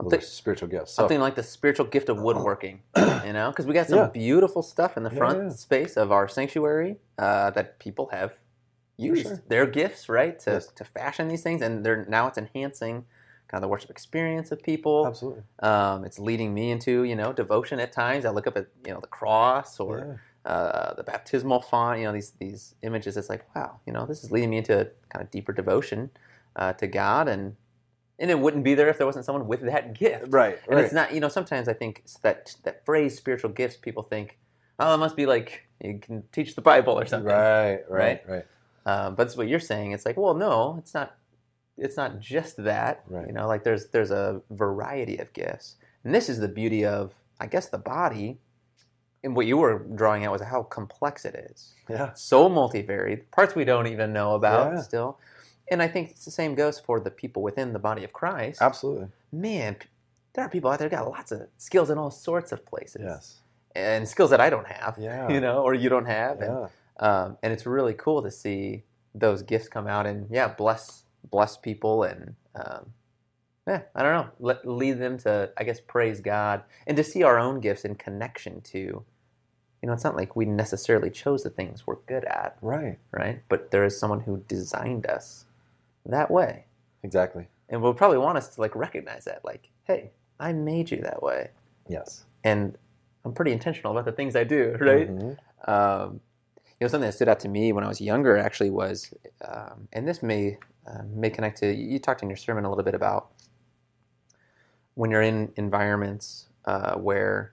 those 0.00 0.04
Something- 0.12 0.18
are 0.18 0.22
spiritual 0.22 0.68
gifts. 0.68 0.92
So, 0.92 1.02
Something 1.02 1.20
like 1.20 1.34
the 1.34 1.42
spiritual 1.42 1.86
gift 1.86 2.08
of 2.08 2.20
woodworking, 2.26 2.80
you 3.24 3.32
know, 3.34 3.50
because 3.50 3.66
we 3.66 3.74
got 3.74 3.86
some 3.86 3.98
Yeah. 3.98 4.06
beautiful 4.08 4.62
stuff 4.62 4.96
in 4.96 5.02
the 5.02 5.10
Yeah, 5.10 5.16
front 5.18 5.42
yeah. 5.42 5.48
space 5.50 5.96
of 5.96 6.10
our 6.10 6.26
sanctuary 6.26 6.96
uh, 7.18 7.50
that 7.50 7.78
people 7.78 8.06
have 8.10 8.36
used 9.00 9.22
sure. 9.22 9.42
their 9.48 9.66
gifts, 9.66 10.08
right, 10.08 10.38
to, 10.40 10.52
Yes. 10.52 10.66
to 10.68 10.84
fashion 10.84 11.28
these 11.28 11.42
things, 11.42 11.62
and 11.62 11.84
they're 11.84 12.04
now 12.08 12.26
it's 12.28 12.38
enhancing 12.38 13.04
kind 13.48 13.58
of 13.58 13.62
the 13.62 13.68
worship 13.68 13.90
experience 13.90 14.52
of 14.52 14.62
people. 14.62 15.06
absolutely. 15.06 15.42
Um, 15.60 16.04
it's 16.04 16.18
leading 16.18 16.54
me 16.54 16.70
into 16.70 17.02
you 17.04 17.16
know 17.16 17.32
devotion 17.32 17.80
at 17.80 17.92
times. 17.92 18.24
I 18.24 18.30
look 18.30 18.46
up 18.46 18.56
at 18.56 18.66
you 18.86 18.92
know 18.94 19.00
the 19.00 19.08
cross 19.08 19.80
or 19.80 19.98
Yeah. 20.46 20.50
uh, 20.52 20.94
the 20.94 21.02
baptismal 21.02 21.60
font, 21.62 21.98
you 22.00 22.04
know 22.06 22.12
these 22.12 22.30
these 22.38 22.74
images. 22.82 23.16
It's 23.16 23.28
like 23.28 23.44
wow, 23.54 23.80
you 23.86 23.92
know 23.92 24.06
this 24.06 24.22
is 24.24 24.30
leading 24.30 24.50
me 24.50 24.58
into 24.58 24.90
kind 25.08 25.22
of 25.24 25.30
deeper 25.30 25.52
devotion 25.52 26.10
uh, 26.56 26.72
to 26.74 26.86
God, 26.86 27.26
and 27.28 27.56
and 28.20 28.30
it 28.30 28.38
wouldn't 28.38 28.64
be 28.64 28.74
there 28.74 28.88
if 28.88 28.98
there 28.98 29.06
wasn't 29.06 29.24
someone 29.24 29.46
with 29.48 29.62
that 29.62 29.94
gift. 29.94 30.26
Right, 30.28 30.58
And 30.68 30.76
right. 30.76 30.84
it's 30.84 30.92
not, 30.92 31.14
you 31.14 31.20
know, 31.20 31.28
sometimes 31.30 31.68
I 31.68 31.72
think 31.72 32.02
that 32.20 32.54
that 32.64 32.84
phrase 32.84 33.16
spiritual 33.16 33.48
gifts, 33.50 33.78
people 33.78 34.02
think, 34.02 34.38
oh, 34.78 34.92
it 34.92 34.98
must 34.98 35.16
be 35.16 35.24
like 35.24 35.66
you 35.82 35.98
can 35.98 36.22
teach 36.30 36.54
the 36.54 36.60
Bible 36.60 36.98
or 37.00 37.06
something. 37.06 37.28
Right, 37.34 37.80
right, 37.88 38.22
right. 38.28 38.46
Um, 38.90 39.14
but 39.14 39.26
it's 39.26 39.36
what 39.36 39.48
you're 39.48 39.60
saying. 39.72 39.92
It's 39.92 40.06
like, 40.06 40.16
well, 40.16 40.34
no, 40.34 40.76
it's 40.78 40.94
not. 40.94 41.08
It's 41.76 41.96
not 41.96 42.20
just 42.20 42.54
that. 42.70 43.02
Right. 43.08 43.26
You 43.28 43.32
know, 43.32 43.46
like 43.52 43.62
there's 43.64 43.84
there's 43.94 44.10
a 44.10 44.42
variety 44.50 45.16
of 45.18 45.32
gifts, 45.32 45.76
and 46.04 46.14
this 46.14 46.28
is 46.28 46.38
the 46.40 46.48
beauty 46.48 46.84
of, 46.84 47.14
I 47.40 47.46
guess, 47.46 47.66
the 47.68 47.78
body. 47.78 48.38
And 49.22 49.36
what 49.36 49.46
you 49.46 49.58
were 49.58 49.80
drawing 50.00 50.24
out 50.24 50.32
was 50.32 50.40
how 50.42 50.62
complex 50.62 51.24
it 51.26 51.34
is. 51.50 51.74
Yeah, 51.90 52.12
So 52.14 52.48
multivariate, 52.48 53.30
parts 53.30 53.54
we 53.54 53.64
don't 53.66 53.86
even 53.86 54.14
know 54.14 54.34
about 54.34 54.72
Yeah. 54.72 54.80
still. 54.80 55.18
And 55.70 55.82
I 55.82 55.88
think 55.88 56.10
it's 56.12 56.24
the 56.24 56.30
same 56.30 56.54
goes 56.54 56.80
for 56.80 56.98
the 57.00 57.10
people 57.10 57.42
within 57.42 57.74
the 57.74 57.78
body 57.78 58.02
of 58.02 58.12
Christ 58.14 58.62
absolutely. 58.62 59.08
man, 59.30 59.76
there 60.32 60.44
are 60.46 60.48
people 60.48 60.70
out 60.70 60.78
there 60.78 60.88
got 60.88 61.06
lots 61.06 61.32
of 61.32 61.40
skills 61.58 61.90
in 61.90 61.98
all 61.98 62.10
sorts 62.10 62.50
of 62.50 62.64
places, 62.64 63.02
Yes. 63.04 63.40
and 63.76 64.08
skills 64.08 64.30
that 64.30 64.40
I 64.40 64.48
don't 64.48 64.66
have, 64.66 64.96
Yeah. 64.98 65.28
you 65.34 65.40
know, 65.40 65.58
or 65.66 65.74
you 65.74 65.90
don't 65.90 66.06
have, 66.06 66.38
Yeah. 66.40 66.46
and 66.62 66.68
um, 67.00 67.36
and 67.42 67.52
it's 67.52 67.66
really 67.66 67.94
cool 67.94 68.22
to 68.22 68.30
see 68.30 68.84
those 69.14 69.42
gifts 69.42 69.68
come 69.68 69.86
out 69.88 70.06
and 70.06 70.28
yeah, 70.30 70.48
bless 70.48 71.04
bless 71.30 71.56
people 71.56 72.04
and 72.04 72.34
um, 72.54 72.92
yeah, 73.66 73.82
I 73.94 74.02
don't 74.02 74.12
know, 74.12 74.30
let, 74.40 74.66
lead 74.66 74.98
them 74.98 75.18
to 75.18 75.50
I 75.58 75.64
guess 75.64 75.80
praise 75.80 76.20
God 76.20 76.62
and 76.86 76.96
to 76.96 77.04
see 77.04 77.22
our 77.22 77.38
own 77.38 77.60
gifts 77.60 77.84
in 77.84 77.94
connection 77.96 78.60
to, 78.62 78.78
you 78.78 79.04
know, 79.82 79.92
it's 79.92 80.04
not 80.04 80.16
like 80.16 80.36
we 80.36 80.44
necessarily 80.44 81.10
chose 81.10 81.42
the 81.42 81.50
things 81.50 81.86
we're 81.86 81.96
good 82.06 82.24
at, 82.24 82.56
Right. 82.62 82.98
right? 83.12 83.42
But 83.48 83.70
there 83.70 83.84
is 83.84 83.98
someone 83.98 84.20
who 84.20 84.44
designed 84.48 85.06
us 85.06 85.46
that 86.06 86.30
way 86.30 86.64
Exactly. 87.02 87.46
and 87.68 87.82
will 87.82 87.94
probably 87.94 88.18
want 88.18 88.38
us 88.38 88.54
to 88.54 88.60
like 88.60 88.74
recognize 88.74 89.24
that 89.26 89.44
like 89.44 89.68
hey 89.84 90.10
i 90.40 90.52
made 90.52 90.90
you 90.90 90.98
that 91.02 91.22
way 91.22 91.50
Yes. 91.88 92.24
and 92.44 92.76
i'm 93.24 93.32
pretty 93.34 93.52
intentional 93.52 93.92
about 93.92 94.06
the 94.06 94.12
things 94.12 94.34
i 94.34 94.44
do 94.44 94.76
right 94.80 95.08
Mhm. 95.10 95.36
um, 95.68 96.20
know 96.80 96.88
something 96.88 97.06
that 97.08 97.14
stood 97.14 97.28
out 97.28 97.40
to 97.40 97.48
me 97.48 97.72
when 97.72 97.84
i 97.84 97.88
was 97.88 98.00
younger 98.00 98.36
actually 98.36 98.70
was 98.70 99.12
um, 99.46 99.88
and 99.92 100.06
this 100.08 100.22
may 100.22 100.58
uh, 100.86 101.02
may 101.14 101.30
connect 101.30 101.58
to 101.58 101.72
you 101.72 101.98
talked 101.98 102.22
in 102.22 102.28
your 102.28 102.36
sermon 102.36 102.64
a 102.64 102.68
little 102.68 102.84
bit 102.84 102.94
about 102.94 103.30
when 104.94 105.10
you're 105.10 105.22
in 105.22 105.52
environments 105.56 106.48
uh, 106.64 106.94
where 106.94 107.52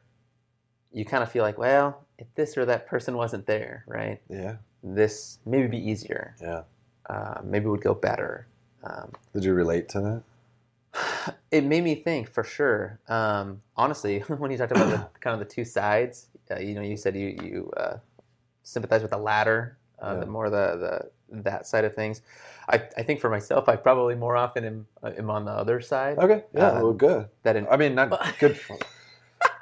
you 0.91 1.05
kind 1.05 1.23
of 1.23 1.31
feel 1.31 1.43
like 1.43 1.57
well 1.57 2.05
if 2.17 2.27
this 2.35 2.57
or 2.57 2.65
that 2.65 2.87
person 2.87 3.15
wasn't 3.17 3.45
there 3.45 3.83
right 3.87 4.21
Yeah. 4.29 4.55
this 4.83 5.39
maybe 5.45 5.67
be 5.67 5.77
easier 5.91 6.35
Yeah. 6.41 6.63
uh, 7.09 7.41
maybe 7.43 7.65
would 7.67 7.81
go 7.81 7.93
better 7.93 8.47
um, 8.83 9.11
Did 9.33 9.43
you 9.43 9.53
relate 9.53 9.89
to 9.89 9.99
that? 10.01 10.23
It 11.51 11.63
made 11.63 11.83
me 11.83 11.95
think 11.95 12.29
for 12.29 12.43
sure. 12.43 12.99
Um, 13.07 13.61
honestly, 13.75 14.19
when 14.27 14.51
you 14.51 14.57
talked 14.57 14.71
about 14.71 14.89
the, 14.89 15.07
kind 15.19 15.33
of 15.33 15.39
the 15.39 15.45
two 15.53 15.63
sides, 15.65 16.27
uh, 16.51 16.59
you 16.59 16.73
know, 16.75 16.81
you 16.81 16.95
said 16.97 17.15
you 17.15 17.27
you 17.41 17.71
uh, 17.77 17.97
sympathize 18.67 19.01
with 19.01 19.12
the 19.12 19.17
latter, 19.17 19.77
uh, 20.01 20.13
Yeah. 20.13 20.19
the 20.19 20.25
more 20.25 20.49
the, 20.49 21.10
the 21.30 21.41
that 21.43 21.67
side 21.67 21.86
of 21.86 21.93
things. 21.95 22.21
I, 22.69 22.75
I 22.97 23.03
think 23.03 23.19
for 23.19 23.30
myself, 23.30 23.69
I 23.69 23.75
probably 23.77 24.15
more 24.15 24.36
often 24.36 24.65
am, 24.65 24.88
uh, 25.03 25.12
am 25.17 25.30
on 25.30 25.45
the 25.45 25.51
other 25.51 25.80
side. 25.82 26.17
Okay. 26.17 26.43
Yeah. 26.53 26.67
Uh, 26.71 26.82
well, 26.82 26.93
good. 26.93 27.30
That 27.43 27.56
in, 27.56 27.67
I 27.67 27.77
mean, 27.77 27.95
not 27.95 28.10
good. 28.39 28.58
For, 28.67 28.77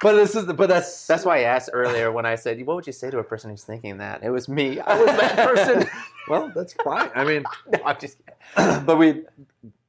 but 0.00 0.14
this 0.14 0.34
is. 0.34 0.46
The, 0.46 0.54
but 0.54 0.68
that's. 0.68 1.06
that's 1.10 1.24
why 1.24 1.38
I 1.38 1.42
asked 1.42 1.70
earlier 1.72 2.10
when 2.10 2.26
I 2.26 2.34
said, 2.34 2.64
"What 2.66 2.76
would 2.76 2.86
you 2.86 2.92
say 2.92 3.10
to 3.10 3.18
a 3.18 3.24
person 3.24 3.50
who's 3.50 3.64
thinking 3.64 3.98
that?" 3.98 4.22
It 4.22 4.30
was 4.30 4.48
me. 4.48 4.80
I 4.80 4.98
was 4.98 5.06
that 5.06 5.36
person. 5.54 5.88
well, 6.28 6.50
that's 6.54 6.72
fine. 6.84 7.10
I 7.14 7.24
mean, 7.24 7.44
no, 7.72 7.78
I'm 7.84 7.96
just 8.00 8.18
but 8.56 8.96
we. 8.98 9.22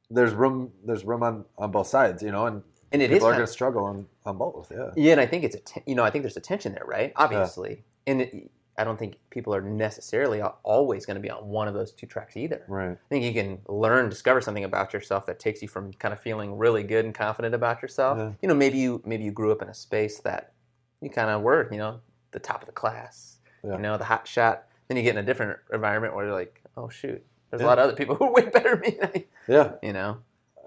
There's 0.09 0.33
room. 0.33 0.71
There's 0.85 1.03
room 1.03 1.23
on 1.23 1.45
on 1.57 1.71
both 1.71 1.87
sides, 1.87 2.21
you 2.21 2.31
know, 2.31 2.45
and 2.45 2.63
And 2.91 3.01
it 3.01 3.11
is 3.11 3.15
people 3.15 3.27
are 3.29 3.33
going 3.33 3.45
to 3.45 3.51
struggle 3.51 3.85
on 3.85 4.05
on 4.25 4.37
both. 4.37 4.71
Yeah. 4.71 4.91
Yeah, 4.95 5.11
and 5.13 5.21
I 5.21 5.25
think 5.25 5.43
it's 5.43 5.55
a 5.55 5.81
you 5.85 5.95
know 5.95 6.03
I 6.03 6.09
think 6.11 6.23
there's 6.23 6.37
a 6.37 6.41
tension 6.41 6.73
there, 6.73 6.85
right? 6.85 7.11
Obviously, 7.15 7.83
and 8.05 8.21
it, 8.21 8.51
I 8.77 8.83
don't 8.83 8.97
think 8.97 9.17
people 9.31 9.55
are 9.55 9.61
necessarily 9.61 10.41
always 10.41 11.05
going 11.05 11.15
to 11.15 11.21
be 11.21 11.31
on 11.31 11.47
one 11.47 11.67
of 11.67 11.73
those 11.73 11.91
two 11.91 12.05
tracks 12.05 12.37
either. 12.37 12.63
Right. 12.67 12.91
I 12.91 13.09
think 13.09 13.25
you 13.25 13.33
can 13.33 13.59
learn, 13.67 14.07
discover 14.09 14.39
something 14.39 14.63
about 14.65 14.93
yourself 14.93 15.25
that 15.25 15.39
takes 15.39 15.61
you 15.63 15.67
from 15.67 15.93
kind 15.93 16.13
of 16.13 16.19
feeling 16.19 16.57
really 16.57 16.83
good 16.83 17.03
and 17.03 17.13
confident 17.13 17.55
about 17.55 17.81
yourself. 17.81 18.17
Yeah. 18.19 18.31
You 18.41 18.47
know, 18.49 18.53
maybe 18.55 18.77
you 18.77 19.01
maybe 19.05 19.23
you 19.23 19.31
grew 19.31 19.51
up 19.51 19.61
in 19.63 19.69
a 19.69 19.73
space 19.73 20.19
that 20.19 20.53
you 21.01 21.09
kind 21.09 21.29
of 21.29 21.41
were, 21.41 21.67
you 21.71 21.77
know, 21.79 22.01
the 22.31 22.39
top 22.39 22.61
of 22.61 22.67
the 22.67 22.71
class, 22.73 23.37
Yeah. 23.63 23.73
you 23.73 23.79
know, 23.79 23.97
the 23.97 24.03
hot 24.03 24.27
shot. 24.27 24.65
Then 24.87 24.97
you 24.97 25.03
get 25.03 25.15
in 25.15 25.23
a 25.23 25.25
different 25.25 25.57
environment 25.73 26.15
where 26.15 26.25
you're 26.25 26.33
like, 26.35 26.61
oh 26.77 26.87
shoot, 26.89 27.23
there's 27.49 27.61
Yeah. 27.61 27.65
a 27.65 27.69
lot 27.69 27.79
of 27.79 27.85
other 27.85 27.95
people 27.95 28.15
who 28.17 28.25
are 28.25 28.33
way 28.33 28.45
better 28.49 28.75
than 28.75 28.81
me. 29.13 29.25
Yeah. 29.47 29.73
You 29.81 29.93
know, 29.93 30.17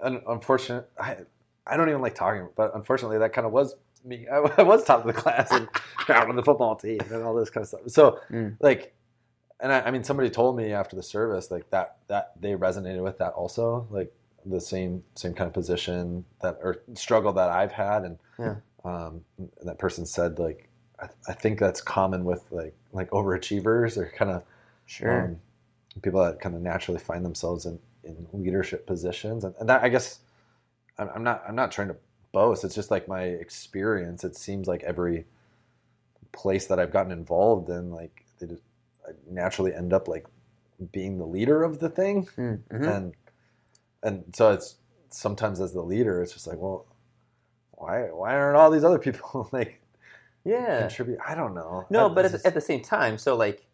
And 0.02 0.20
unfortunate. 0.26 0.90
I, 0.98 1.18
I 1.66 1.76
don't 1.76 1.88
even 1.88 2.00
like 2.02 2.16
talking, 2.16 2.48
but 2.56 2.74
unfortunately, 2.74 3.18
that 3.18 3.32
kind 3.32 3.46
of 3.46 3.52
was 3.52 3.76
me. 4.04 4.26
I, 4.28 4.36
I 4.58 4.62
was 4.62 4.84
top 4.84 5.00
of 5.00 5.06
the 5.06 5.12
class 5.20 5.50
and 5.52 5.68
out 6.08 6.28
on 6.28 6.36
the 6.36 6.42
football 6.42 6.76
team 6.76 7.00
and 7.12 7.22
all 7.22 7.34
this 7.34 7.50
kind 7.50 7.62
of 7.62 7.68
stuff. 7.68 7.80
So, 7.88 8.20
Mm. 8.30 8.56
like, 8.60 8.94
and 9.60 9.72
I, 9.72 9.80
I 9.80 9.90
mean, 9.90 10.04
somebody 10.04 10.30
told 10.30 10.56
me 10.56 10.72
after 10.72 10.96
the 10.96 11.02
service, 11.02 11.50
like 11.50 11.68
that 11.70 11.96
that 12.08 12.32
they 12.40 12.52
resonated 12.52 13.02
with 13.02 13.18
that 13.18 13.32
also, 13.34 13.86
like 13.90 14.12
the 14.46 14.60
same 14.60 15.02
same 15.16 15.34
kind 15.34 15.48
of 15.48 15.52
position 15.54 16.24
that 16.42 16.58
or 16.62 16.82
struggle 16.94 17.32
that 17.34 17.50
I've 17.50 17.72
had, 17.72 18.04
and 18.04 18.18
Yeah. 18.38 18.56
um, 18.84 19.22
and 19.38 19.50
that 19.64 19.78
person 19.78 20.06
said 20.06 20.38
like, 20.38 20.68
I, 21.00 21.08
I 21.28 21.32
think 21.34 21.58
that's 21.58 21.82
common 21.82 22.24
with 22.24 22.44
like 22.50 22.74
like 22.92 23.10
overachievers 23.10 23.96
or 23.98 24.10
kind 24.16 24.30
of 24.30 24.42
sure, 24.86 25.24
um, 25.24 25.36
people 26.02 26.24
that 26.24 26.40
kind 26.40 26.54
of 26.54 26.62
naturally 26.62 26.98
find 27.00 27.24
themselves 27.24 27.66
in, 27.66 27.78
in 28.04 28.26
leadership 28.32 28.86
positions 28.86 29.44
and, 29.44 29.54
and 29.60 29.68
that 29.68 29.82
i 29.82 29.88
guess 29.88 30.20
I'm, 30.98 31.08
I'm 31.16 31.22
not 31.22 31.44
i'm 31.46 31.54
not 31.54 31.70
trying 31.70 31.88
to 31.88 31.96
boast 32.32 32.64
it's 32.64 32.74
just 32.74 32.90
like 32.90 33.08
my 33.08 33.22
experience 33.24 34.22
it 34.24 34.36
seems 34.36 34.68
like 34.68 34.82
every 34.84 35.24
place 36.32 36.66
that 36.66 36.78
i've 36.78 36.92
gotten 36.92 37.12
involved 37.12 37.68
in 37.68 37.90
like 37.90 38.24
they 38.38 38.46
just 38.46 38.62
I 39.06 39.12
naturally 39.28 39.74
end 39.74 39.92
up 39.92 40.06
like 40.08 40.26
being 40.92 41.18
the 41.18 41.26
leader 41.26 41.62
of 41.62 41.80
the 41.80 41.88
thing 41.88 42.26
Mm, 42.36 42.60
mhm. 42.70 42.96
and 42.96 43.14
and 44.02 44.24
so 44.34 44.52
it's 44.52 44.76
sometimes 45.10 45.60
as 45.60 45.72
the 45.72 45.82
leader 45.82 46.22
it's 46.22 46.32
just 46.32 46.46
like 46.46 46.58
well 46.58 46.86
why 47.72 48.02
why 48.12 48.34
aren't 48.34 48.56
all 48.56 48.70
these 48.70 48.84
other 48.84 48.98
people 48.98 49.48
like 49.52 49.80
yeah. 50.44 50.80
contribute 50.80 51.18
i 51.26 51.34
don't 51.34 51.54
know 51.54 51.84
No, 51.90 52.08
That- 52.08 52.14
but 52.14 52.24
at, 52.26 52.32
the- 52.32 52.46
at 52.46 52.54
the 52.54 52.60
same 52.60 52.82
time, 52.82 53.18
so 53.18 53.36
like 53.36 53.66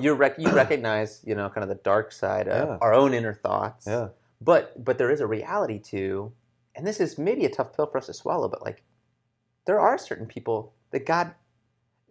you 0.00 0.12
rec- 0.14 0.38
you 0.38 0.48
recognize, 0.50 1.20
you 1.24 1.34
know, 1.34 1.48
kind 1.48 1.64
of 1.64 1.68
the 1.68 1.82
dark 1.82 2.12
side 2.12 2.46
of 2.46 2.68
Yeah. 2.68 2.78
our 2.80 2.94
own 2.94 3.14
inner 3.14 3.34
thoughts. 3.34 3.84
yeah 3.88 4.08
But 4.40 4.84
but 4.84 4.96
there 4.98 5.10
is 5.10 5.20
a 5.20 5.26
reality 5.26 5.80
to, 5.90 6.32
and 6.74 6.86
this 6.86 7.00
is 7.00 7.18
maybe 7.18 7.44
a 7.44 7.50
tough 7.50 7.74
pill 7.76 7.86
for 7.86 7.98
us 7.98 8.06
to 8.06 8.14
swallow. 8.14 8.48
But 8.48 8.62
like, 8.62 8.82
there 9.66 9.80
are 9.80 9.98
certain 9.98 10.26
people 10.26 10.72
that 10.90 11.06
God, 11.06 11.32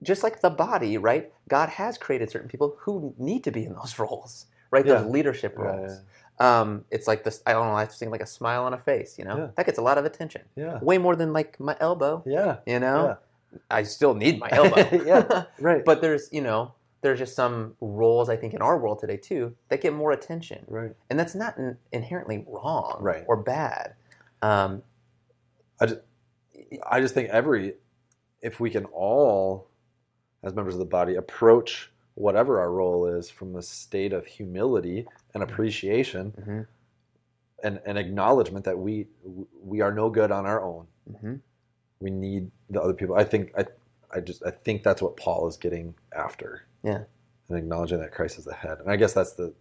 just 0.04 0.24
like 0.24 0.41
the 0.41 0.50
body, 0.50 0.97
right? 0.97 1.32
God 1.50 1.69
has 1.69 1.97
created 1.97 2.30
certain 2.30 2.50
people 2.50 2.76
who 2.80 3.13
need 3.17 3.43
to 3.43 3.52
be 3.52 3.65
in 3.65 3.74
those 3.74 3.97
roles, 4.04 4.45
right? 4.71 4.86
Those 4.86 5.02
Yeah. 5.04 5.08
leadership 5.08 5.56
Yeah, 5.58 5.63
roles. 5.65 6.02
Um, 6.39 6.86
it's 6.89 7.08
like 7.08 7.24
this. 7.24 7.43
I 7.45 7.54
don't 7.54 7.67
know. 7.67 7.76
I 7.76 7.86
think 7.86 8.12
like 8.12 8.21
a 8.21 8.26
smile 8.28 8.63
on 8.63 8.74
a 8.74 8.78
face. 8.78 9.17
You 9.19 9.26
know, 9.26 9.38
Yeah. 9.38 9.47
that 9.56 9.65
gets 9.65 9.78
a 9.78 9.82
lot 9.84 9.97
of 9.97 10.06
attention. 10.06 10.41
Yeah. 10.56 10.80
Way 10.80 10.97
more 10.97 11.15
than 11.15 11.34
like 11.34 11.60
my 11.60 11.76
elbow. 11.80 12.24
Yeah. 12.26 12.58
You 12.65 12.80
know, 12.80 13.17
I 13.69 13.84
still 13.84 14.13
need 14.15 14.39
my 14.39 14.50
elbow. 14.52 14.88
Yeah. 15.06 15.43
Right. 15.60 15.84
but 15.89 16.02
there's 16.02 16.30
you 16.32 16.41
know 16.41 16.74
there's 17.02 17.19
just 17.19 17.36
some 17.36 17.76
roles 17.82 18.30
I 18.30 18.36
think 18.38 18.54
in 18.54 18.62
our 18.62 18.78
world 18.80 19.00
today 19.00 19.17
too 19.17 19.56
that 19.69 19.82
get 19.82 19.93
more 19.93 20.12
attention, 20.12 20.63
right. 20.67 20.93
and 21.10 21.19
that's 21.19 21.34
not 21.36 21.58
in- 21.58 21.78
inherently 21.91 22.45
wrong 22.47 22.97
Right. 23.02 23.24
or 23.28 23.38
bad. 23.38 23.93
Um, 24.42 24.84
I 25.82 25.88
just, 25.88 26.02
I 26.90 27.02
just 27.02 27.14
think 27.14 27.30
every, 27.30 27.76
if 28.42 28.60
we 28.60 28.70
can 28.72 28.86
all, 28.86 29.70
as 30.44 30.54
members 30.56 30.76
of 30.76 30.80
the 30.80 30.86
body, 30.86 31.16
approach 31.16 31.92
whatever 32.16 32.60
our 32.60 32.72
role 32.72 33.08
is 33.08 33.30
from 33.30 33.56
a 33.56 33.62
state 33.64 34.14
of 34.14 34.26
humility 34.28 35.08
and 35.34 35.44
appreciation 35.44 36.34
mhm, 36.40 36.68
and, 37.64 37.80
and 37.86 37.98
acknowledgement 37.98 38.66
that 38.66 38.78
we 38.80 39.08
we 39.64 39.82
are 39.82 39.94
no 39.94 40.10
good 40.10 40.32
on 40.32 40.46
our 40.46 40.64
own. 40.64 40.88
mhm. 41.12 41.42
We 42.00 42.12
need 42.12 42.52
the 42.70 42.82
other 42.82 42.94
people. 42.94 43.16
I 43.16 43.24
think 43.26 43.54
I, 43.58 43.66
I 44.16 44.22
just 44.22 44.44
I 44.46 44.52
think 44.52 44.84
that's 44.84 45.02
what 45.02 45.18
Paul 45.18 45.48
is 45.48 45.58
getting 45.58 45.96
after. 46.16 46.64
Yeah. 46.84 47.04
and 47.50 47.58
acknowledging 47.58 48.00
that 48.00 48.12
Christ 48.14 48.40
is 48.40 48.46
the 48.46 48.54
head. 48.56 48.80
And 48.80 48.90
I 48.92 48.96
guess 48.98 49.14
that's 49.14 49.34
the 49.34 49.54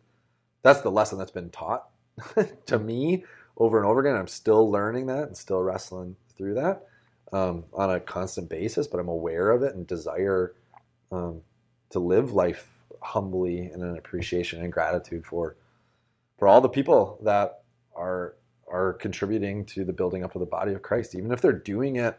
that's 0.62 0.82
the 0.82 0.90
lesson 0.90 1.18
that's 1.18 1.30
been 1.32 1.50
taught 1.50 1.88
to 2.66 2.78
me 2.78 3.24
over 3.60 3.78
and 3.78 3.86
over 3.86 4.00
again. 4.00 4.16
I'm 4.16 4.26
still 4.26 4.68
learning 4.68 5.06
that 5.06 5.28
and 5.28 5.36
still 5.36 5.62
wrestling 5.62 6.16
through 6.36 6.54
that 6.54 6.86
um, 7.32 7.64
on 7.74 7.90
a 7.90 8.00
constant 8.00 8.48
basis, 8.48 8.88
but 8.88 8.98
I'm 8.98 9.08
aware 9.08 9.50
of 9.50 9.62
it 9.62 9.74
and 9.76 9.86
desire 9.86 10.54
um, 11.12 11.42
to 11.90 12.00
live 12.00 12.32
life 12.32 12.68
humbly 13.02 13.66
and 13.66 13.82
in 13.82 13.96
appreciation 13.96 14.62
and 14.62 14.72
gratitude 14.72 15.24
for 15.24 15.56
for 16.38 16.48
all 16.48 16.60
the 16.60 16.68
people 16.68 17.18
that 17.22 17.62
are 17.94 18.34
are 18.66 18.94
contributing 18.94 19.64
to 19.66 19.84
the 19.84 19.92
building 19.92 20.24
up 20.24 20.34
of 20.34 20.40
the 20.40 20.46
body 20.46 20.72
of 20.72 20.80
Christ, 20.80 21.14
even 21.14 21.32
if 21.32 21.40
they're 21.40 21.52
doing 21.52 21.96
it 21.96 22.18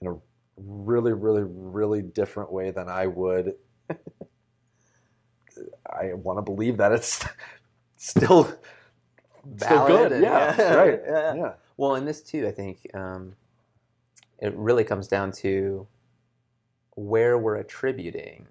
in 0.00 0.06
a 0.06 0.16
really, 0.56 1.12
really, 1.12 1.42
really 1.44 2.02
different 2.02 2.52
way 2.52 2.70
than 2.70 2.88
I 2.88 3.08
would. 3.08 3.54
I 5.86 6.14
want 6.14 6.38
to 6.38 6.42
believe 6.42 6.76
that 6.78 6.92
it's 6.92 7.26
still 7.96 8.48
still 9.56 9.86
Valid 9.86 9.88
good. 9.88 10.12
and- 10.12 10.22
Yeah, 10.22 10.74
right. 10.74 11.00
yeah. 11.06 11.34
Yeah. 11.34 11.52
Well, 11.76 11.94
in 11.96 12.04
this 12.04 12.22
too, 12.22 12.46
I 12.46 12.52
think 12.52 12.88
um, 12.94 13.34
it 14.38 14.54
really 14.56 14.84
comes 14.84 15.08
down 15.08 15.32
to 15.32 15.86
where 16.94 17.38
we're 17.38 17.56
attributing 17.56 18.46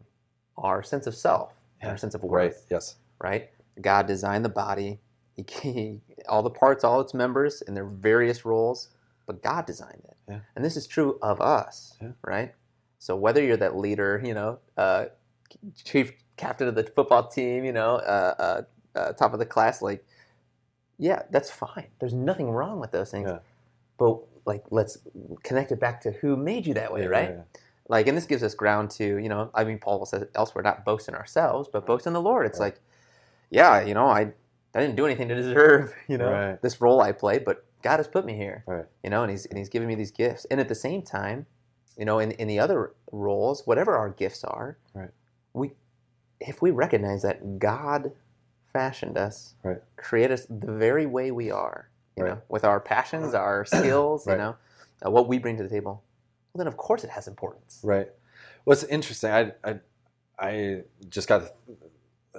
our 0.58 0.84
sense 0.84 1.08
of 1.08 1.15
self 1.15 1.53
and 1.81 1.91
our 1.91 1.97
sense 1.97 2.15
of 2.15 2.23
Right. 2.23 2.29
worth. 2.51 2.65
Yes. 2.69 2.95
Right? 3.19 3.49
God 3.81 4.05
designed 4.08 4.45
the 4.45 4.49
body. 4.49 4.99
He, 5.36 5.43
he 5.62 6.01
all 6.29 6.43
the 6.43 6.49
parts, 6.49 6.84
all 6.84 7.01
its 7.01 7.13
members, 7.13 7.62
in 7.63 7.73
their 7.73 7.86
various 7.86 8.45
roles, 8.45 8.89
but 9.25 9.41
God 9.41 9.65
designed 9.65 10.01
it. 10.05 10.17
Yeah. 10.29 10.39
And 10.55 10.63
this 10.63 10.77
is 10.77 10.88
true 10.88 11.17
of 11.21 11.41
us, 11.41 11.97
Yeah. 12.01 12.10
right? 12.23 12.53
So 12.99 13.15
whether 13.15 13.43
you're 13.43 13.58
that 13.58 13.75
leader, 13.75 14.21
you 14.23 14.34
know, 14.34 14.60
uh, 14.77 15.05
chief 15.84 16.13
captain 16.38 16.67
of 16.67 16.75
the 16.75 16.84
football 16.84 17.27
team, 17.27 17.63
you 17.65 17.71
know, 17.73 17.95
uh, 17.97 18.36
uh, 18.95 18.97
uh, 18.99 19.13
top 19.13 19.34
of 19.34 19.39
the 19.39 19.45
class, 19.45 19.81
like, 19.81 20.05
yeah, 20.97 21.23
that's 21.31 21.51
fine. 21.51 21.88
There's 21.99 22.13
nothing 22.13 22.49
wrong 22.51 22.79
with 22.79 22.91
those 22.91 23.12
things. 23.12 23.29
Yeah. 23.29 23.39
But 23.97 24.19
like, 24.45 24.63
let's 24.71 24.97
connect 25.43 25.71
it 25.71 25.79
back 25.79 26.01
to 26.01 26.12
who 26.12 26.36
made 26.38 26.65
you 26.67 26.73
that 26.75 26.93
way, 26.93 27.03
Yeah, 27.03 27.10
right? 27.10 27.29
yeah, 27.31 27.41
Like, 27.88 28.08
and 28.08 28.17
this 28.17 28.25
gives 28.25 28.43
us 28.43 28.55
ground 28.55 28.91
to, 28.91 29.17
you 29.17 29.29
know, 29.29 29.49
I 29.53 29.63
mean, 29.63 29.79
Paul 29.79 30.05
says 30.05 30.25
elsewhere, 30.36 30.63
not 30.63 30.86
boast 30.86 31.08
in 31.08 31.15
ourselves, 31.15 31.69
but 31.71 31.86
boast 31.86 32.08
in 32.08 32.13
the 32.13 32.21
Lord. 32.21 32.45
It's 32.45 32.60
Right. 32.60 32.73
like, 32.73 32.81
yeah, 33.51 33.81
you 33.81 33.93
know, 33.93 34.08
I, 34.08 34.31
I 34.73 34.79
didn't 34.79 34.95
do 34.95 35.05
anything 35.05 35.27
to 35.29 35.36
deserve, 35.36 35.93
you 36.08 36.17
know, 36.17 36.29
Right. 36.31 36.62
this 36.62 36.81
role 36.81 37.01
I 37.01 37.12
played, 37.12 37.45
but 37.45 37.65
God 37.84 37.97
has 37.97 38.08
put 38.08 38.25
me 38.25 38.36
here, 38.36 38.63
Right. 38.67 38.86
you 39.03 39.10
know, 39.10 39.23
and 39.23 39.31
he's, 39.31 39.45
and 39.45 39.58
he's 39.58 39.69
given 39.69 39.88
me 39.88 39.95
these 39.95 40.12
gifts. 40.12 40.45
And 40.45 40.60
at 40.60 40.67
the 40.69 40.75
same 40.75 41.01
time, 41.01 41.45
you 41.97 42.05
know, 42.05 42.19
in, 42.19 42.31
in 42.31 42.47
the 42.47 42.60
other 42.60 42.93
roles, 43.12 43.65
whatever 43.67 43.95
our 43.97 44.10
gifts 44.10 44.43
are, 44.43 44.77
Right. 44.93 45.12
we, 45.53 45.73
if 46.41 46.62
we 46.62 46.71
recognize 46.71 47.21
that 47.23 47.60
God 47.60 48.12
fashioned 48.80 49.18
us, 49.18 49.56
Right. 49.64 49.82
created 49.96 50.34
us 50.34 50.46
the 50.50 50.72
very 50.74 51.06
way 51.06 51.32
we 51.32 51.50
are, 51.50 51.90
you 52.18 52.24
Right. 52.24 52.30
know, 52.36 52.42
with 52.50 52.66
our 52.66 52.80
passions, 52.82 53.34
our 53.48 53.64
skills, 53.64 54.28
Right. 54.28 54.34
you 54.34 54.38
know, 54.40 54.56
uh, 55.06 55.10
what 55.12 55.28
we 55.30 55.40
bring 55.40 55.56
to 55.58 55.64
the 55.64 55.70
table, 55.70 56.04
well, 56.54 56.60
then 56.60 56.68
of 56.68 56.76
course 56.76 57.04
it 57.06 57.10
has 57.10 57.28
importance. 57.28 57.80
Right. 57.84 58.10
What's 58.66 58.84
interesting, 58.84 59.32
I, 59.32 59.54
I, 59.64 59.80
I 60.38 60.82
just 61.08 61.28
got 61.30 61.56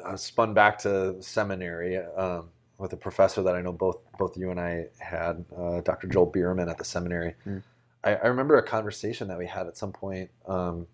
uh, 0.05 0.17
spun 0.17 0.53
back 0.53 0.77
to 0.81 1.23
seminary 1.23 1.97
um, 1.97 2.51
with 2.77 2.93
a 2.93 2.97
professor 2.99 3.43
that 3.43 3.55
I 3.55 3.63
know 3.63 3.73
both 3.73 3.97
both 4.19 4.37
you 4.37 4.51
and 4.51 4.61
I 4.61 4.89
had, 4.99 5.43
uh, 5.57 5.81
Dr. 5.81 6.07
Joel 6.09 6.27
Biermann 6.27 6.69
at 6.69 6.77
the 6.77 6.85
seminary. 6.85 7.35
Mm. 7.47 7.63
I, 8.05 8.15
I 8.17 8.27
remember 8.27 8.57
a 8.59 8.63
conversation 8.63 9.29
that 9.29 9.39
we 9.39 9.47
had 9.47 9.67
at 9.67 9.79
some 9.79 9.93
point 9.93 10.31
um, 10.47 10.87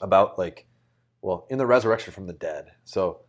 about 0.00 0.38
like, 0.38 0.64
well, 1.20 1.46
in 1.50 1.58
the 1.58 1.66
resurrection 1.66 2.12
from 2.14 2.26
the 2.26 2.32
dead. 2.32 2.70
So, 2.84 3.20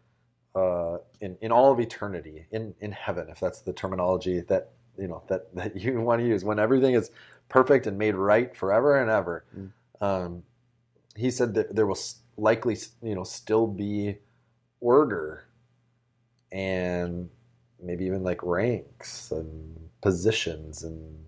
uh, 0.58 0.98
in 1.22 1.38
in 1.42 1.52
all 1.52 1.72
of 1.72 1.80
eternity, 1.80 2.48
in 2.52 2.74
in 2.82 2.92
heaven, 2.92 3.30
if 3.30 3.40
that's 3.40 3.62
the 3.62 3.74
terminology 3.74 4.42
that 4.42 4.72
you 4.98 5.08
know 5.08 5.24
that 5.30 5.54
that 5.56 5.76
you 5.76 6.02
want 6.10 6.22
to 6.22 6.28
use, 6.28 6.44
when 6.44 6.60
everything 6.60 6.96
is 6.96 7.12
perfect 7.50 7.88
and 7.88 7.98
made 7.98 8.16
right 8.16 8.56
forever 8.56 9.00
and 9.00 9.10
ever. 9.10 9.46
Mm. 9.58 9.72
Um, 10.02 10.44
he 11.16 11.32
said 11.32 11.54
that 11.56 11.76
there 11.76 11.88
will 11.88 12.00
likely, 12.38 12.78
you 13.02 13.16
know, 13.16 13.24
still 13.24 13.68
be 13.68 14.18
order 14.80 15.46
and 16.52 17.30
maybe 17.82 18.06
even 18.06 18.24
like 18.24 18.42
ranks 18.44 19.32
and 19.32 19.90
positions 20.02 20.84
and 20.84 21.26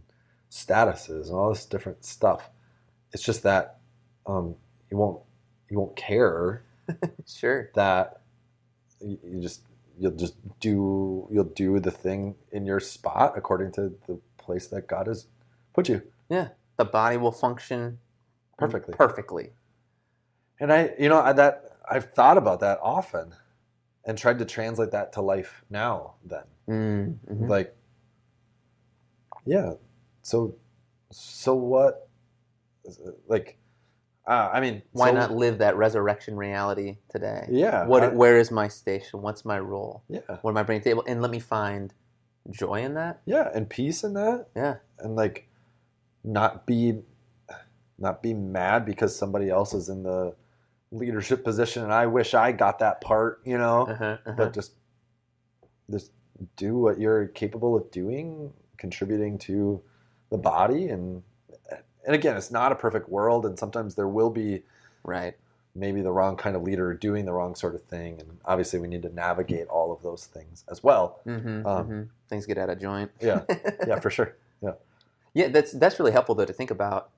statuses 0.51 1.27
and 1.27 1.35
all 1.35 1.49
this 1.49 1.65
different 1.65 2.05
stuff. 2.05 2.49
It's 3.13 3.23
just 3.23 3.43
that 3.43 3.79
um, 4.27 4.55
you 4.91 4.97
won't 4.97 5.21
you 5.69 5.79
won't 5.79 5.95
care 5.95 6.63
Sure. 7.25 7.69
that 7.75 8.21
you, 9.01 9.39
just 9.41 9.63
you'll 9.99 10.11
just 10.11 10.35
do 10.59 11.27
you'll 11.31 11.43
do 11.45 11.79
the 11.79 11.91
thing 11.91 12.35
in 12.51 12.65
your 12.65 12.79
spot 12.79 13.33
according 13.37 13.71
to 13.73 13.93
the 14.07 14.19
place 14.37 14.67
that 14.67 14.87
God 14.87 15.07
has 15.07 15.27
put 15.73 15.89
you. 15.89 16.03
Yeah, 16.29 16.49
the 16.77 16.85
body 16.85 17.17
will 17.17 17.31
function 17.31 17.99
Perfectly. 18.59 18.93
Perfectly. 18.95 19.49
And 20.59 20.71
I, 20.73 20.93
you 20.99 21.07
know, 21.09 21.21
I, 21.21 21.33
that 21.33 21.77
I've 21.89 22.13
thought 22.13 22.37
about 22.37 22.59
that 22.59 22.79
often, 22.83 23.33
and 24.05 24.17
tried 24.17 24.39
to 24.39 24.45
translate 24.45 24.91
that 24.91 25.13
to 25.13 25.21
life 25.21 25.63
now. 25.69 26.15
Then, 26.25 26.43
Mm, 26.67 27.17
mhm. 27.31 27.49
like, 27.49 27.75
yeah, 29.45 29.73
so, 30.21 30.55
so 31.11 31.55
what? 31.55 32.07
Like, 33.27 33.57
uh, 34.29 34.49
I 34.53 34.61
mean, 34.61 34.81
Why 34.93 35.09
so- 35.09 35.15
not 35.15 35.31
live 35.31 35.57
that 35.57 35.75
resurrection 35.75 36.35
reality 36.37 36.97
today? 37.09 37.47
Yeah, 37.49 37.85
What? 37.85 38.03
I- 38.03 38.07
where 38.09 38.37
is 38.37 38.51
my 38.51 38.67
station? 38.67 39.21
What's 39.21 39.43
my 39.43 39.59
role? 39.59 40.03
yeah, 40.07 40.19
What 40.41 40.51
am 40.51 40.57
I 40.57 40.63
bringing 40.63 40.81
to 40.81 40.89
the 40.89 40.89
table? 40.91 41.03
And 41.07 41.21
let 41.21 41.31
me 41.31 41.39
find 41.39 41.93
joy 42.49 42.81
in 42.83 42.93
that. 42.93 43.21
yeah, 43.25 43.49
and 43.53 43.69
peace 43.69 44.03
in 44.03 44.13
that, 44.13 44.47
Yeah. 44.55 44.75
and 44.99 45.15
like, 45.15 45.47
not 46.23 46.65
be, 46.65 47.01
not 47.97 48.21
be 48.23 48.33
mad 48.33 48.85
because 48.85 49.15
somebody 49.15 49.49
else 49.49 49.73
is 49.73 49.89
in 49.89 50.03
the 50.03 50.35
leadership 50.91 51.43
position, 51.43 51.83
and 51.83 51.93
I 51.93 52.07
wish 52.07 52.33
I 52.33 52.51
got 52.51 52.79
that 52.79 53.01
part, 53.01 53.41
you 53.45 53.57
know. 53.57 53.87
Uh-huh, 53.87 54.03
uh-huh. 54.05 54.33
but 54.37 54.53
just 54.53 54.73
just 55.91 56.11
do 56.55 56.77
what 56.77 56.99
you're 56.99 57.27
capable 57.27 57.75
of 57.75 57.89
doing 57.91 58.53
contributing 58.77 59.37
to 59.37 59.81
the 60.29 60.37
body 60.37 60.87
and 60.89 61.21
and 62.05 62.15
again 62.15 62.35
it's 62.37 62.51
not 62.51 62.71
a 62.71 62.75
perfect 62.75 63.09
world 63.09 63.45
and 63.45 63.57
sometimes 63.59 63.95
there 63.95 64.07
will 64.07 64.29
be 64.29 64.63
right. 65.03 65.35
maybe 65.75 66.01
the 66.01 66.11
wrong 66.11 66.35
kind 66.35 66.55
of 66.55 66.63
leader 66.63 66.93
doing 66.93 67.25
the 67.25 67.31
wrong 67.33 67.55
sort 67.55 67.75
of 67.75 67.81
thing 67.83 68.19
and 68.19 68.37
obviously 68.45 68.79
we 68.79 68.87
need 68.87 69.01
to 69.01 69.13
navigate 69.13 69.67
all 69.67 69.91
of 69.91 70.01
those 70.01 70.25
things 70.25 70.63
as 70.69 70.83
well 70.83 71.19
Mm-hmm, 71.25 71.65
Um, 71.65 71.85
hmm 71.85 72.01
Things 72.29 72.45
get 72.45 72.57
out 72.57 72.69
of 72.69 72.79
joint. 72.79 73.11
yeah 73.21 73.41
yeah 73.87 73.99
for 73.99 74.09
sure 74.09 74.35
Yeah, 74.61 74.73
yeah. 75.33 75.47
that's 75.49 75.71
that's 75.73 75.99
really 75.99 76.11
helpful 76.11 76.35
though 76.35 76.45
to 76.45 76.53
think 76.53 76.71
about 76.71 77.09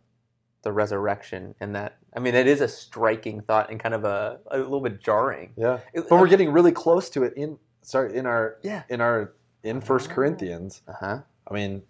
the 0.63 0.71
resurrection 0.71 1.55
and 1.59 1.73
that. 1.75 1.97
I 2.15 2.19
mean, 2.19 2.35
it 2.35 2.45
is 2.45 2.61
a 2.61 2.67
striking 2.67 3.41
thought 3.41 3.71
and 3.71 3.79
kind 3.79 3.95
of 3.95 4.03
a, 4.05 4.39
a 4.51 4.59
little 4.59 4.79
bit 4.79 5.01
jarring. 5.01 5.53
yeah 5.57 5.79
It- 5.93 6.07
but 6.07 6.19
we're 6.19 6.27
getting 6.27 6.51
really 6.51 6.71
close 6.71 7.09
to 7.11 7.23
it 7.23 7.33
in 7.35 7.57
sorry 7.81 8.15
in 8.15 8.25
our 8.27 8.57
yeah. 8.61 8.83
in 8.89 9.01
our 9.01 9.33
in 9.63 9.81
first 9.81 10.09
Ah. 10.11 10.13
corinthians 10.13 10.81
Uh 10.87 10.93
huh. 10.99 11.19
I 11.49 11.53
mean, 11.53 11.81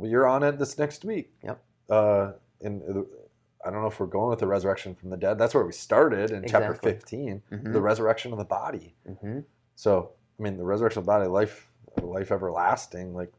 you're 0.00 0.26
on 0.26 0.42
it 0.44 0.58
this 0.58 0.78
next 0.78 1.04
week. 1.04 1.32
Yep. 1.42 1.60
Uh, 1.90 2.32
in 2.60 3.06
I 3.64 3.70
don't 3.70 3.82
know 3.82 3.88
if 3.88 4.00
we're 4.00 4.06
going 4.06 4.30
with 4.30 4.38
the 4.38 4.46
resurrection 4.46 4.94
from 4.94 5.10
the 5.10 5.16
dead. 5.18 5.38
That's 5.38 5.52
where 5.54 5.64
we 5.64 5.72
started 5.72 6.30
in 6.30 6.44
chapter 6.48 6.72
15, 6.74 7.42
Mm-hmm. 7.52 7.72
the 7.72 7.80
resurrection 7.80 8.32
of 8.32 8.38
the 8.38 8.44
body. 8.44 8.94
mm-hmm. 9.08 9.40
So, 9.74 10.10
I 10.38 10.42
mean, 10.42 10.56
the 10.56 10.64
resurrection 10.64 11.00
of 11.00 11.04
the 11.04 11.10
body, 11.12 11.26
life, 11.26 11.68
life 12.00 12.30
everlasting, 12.32 13.14
like 13.14 13.32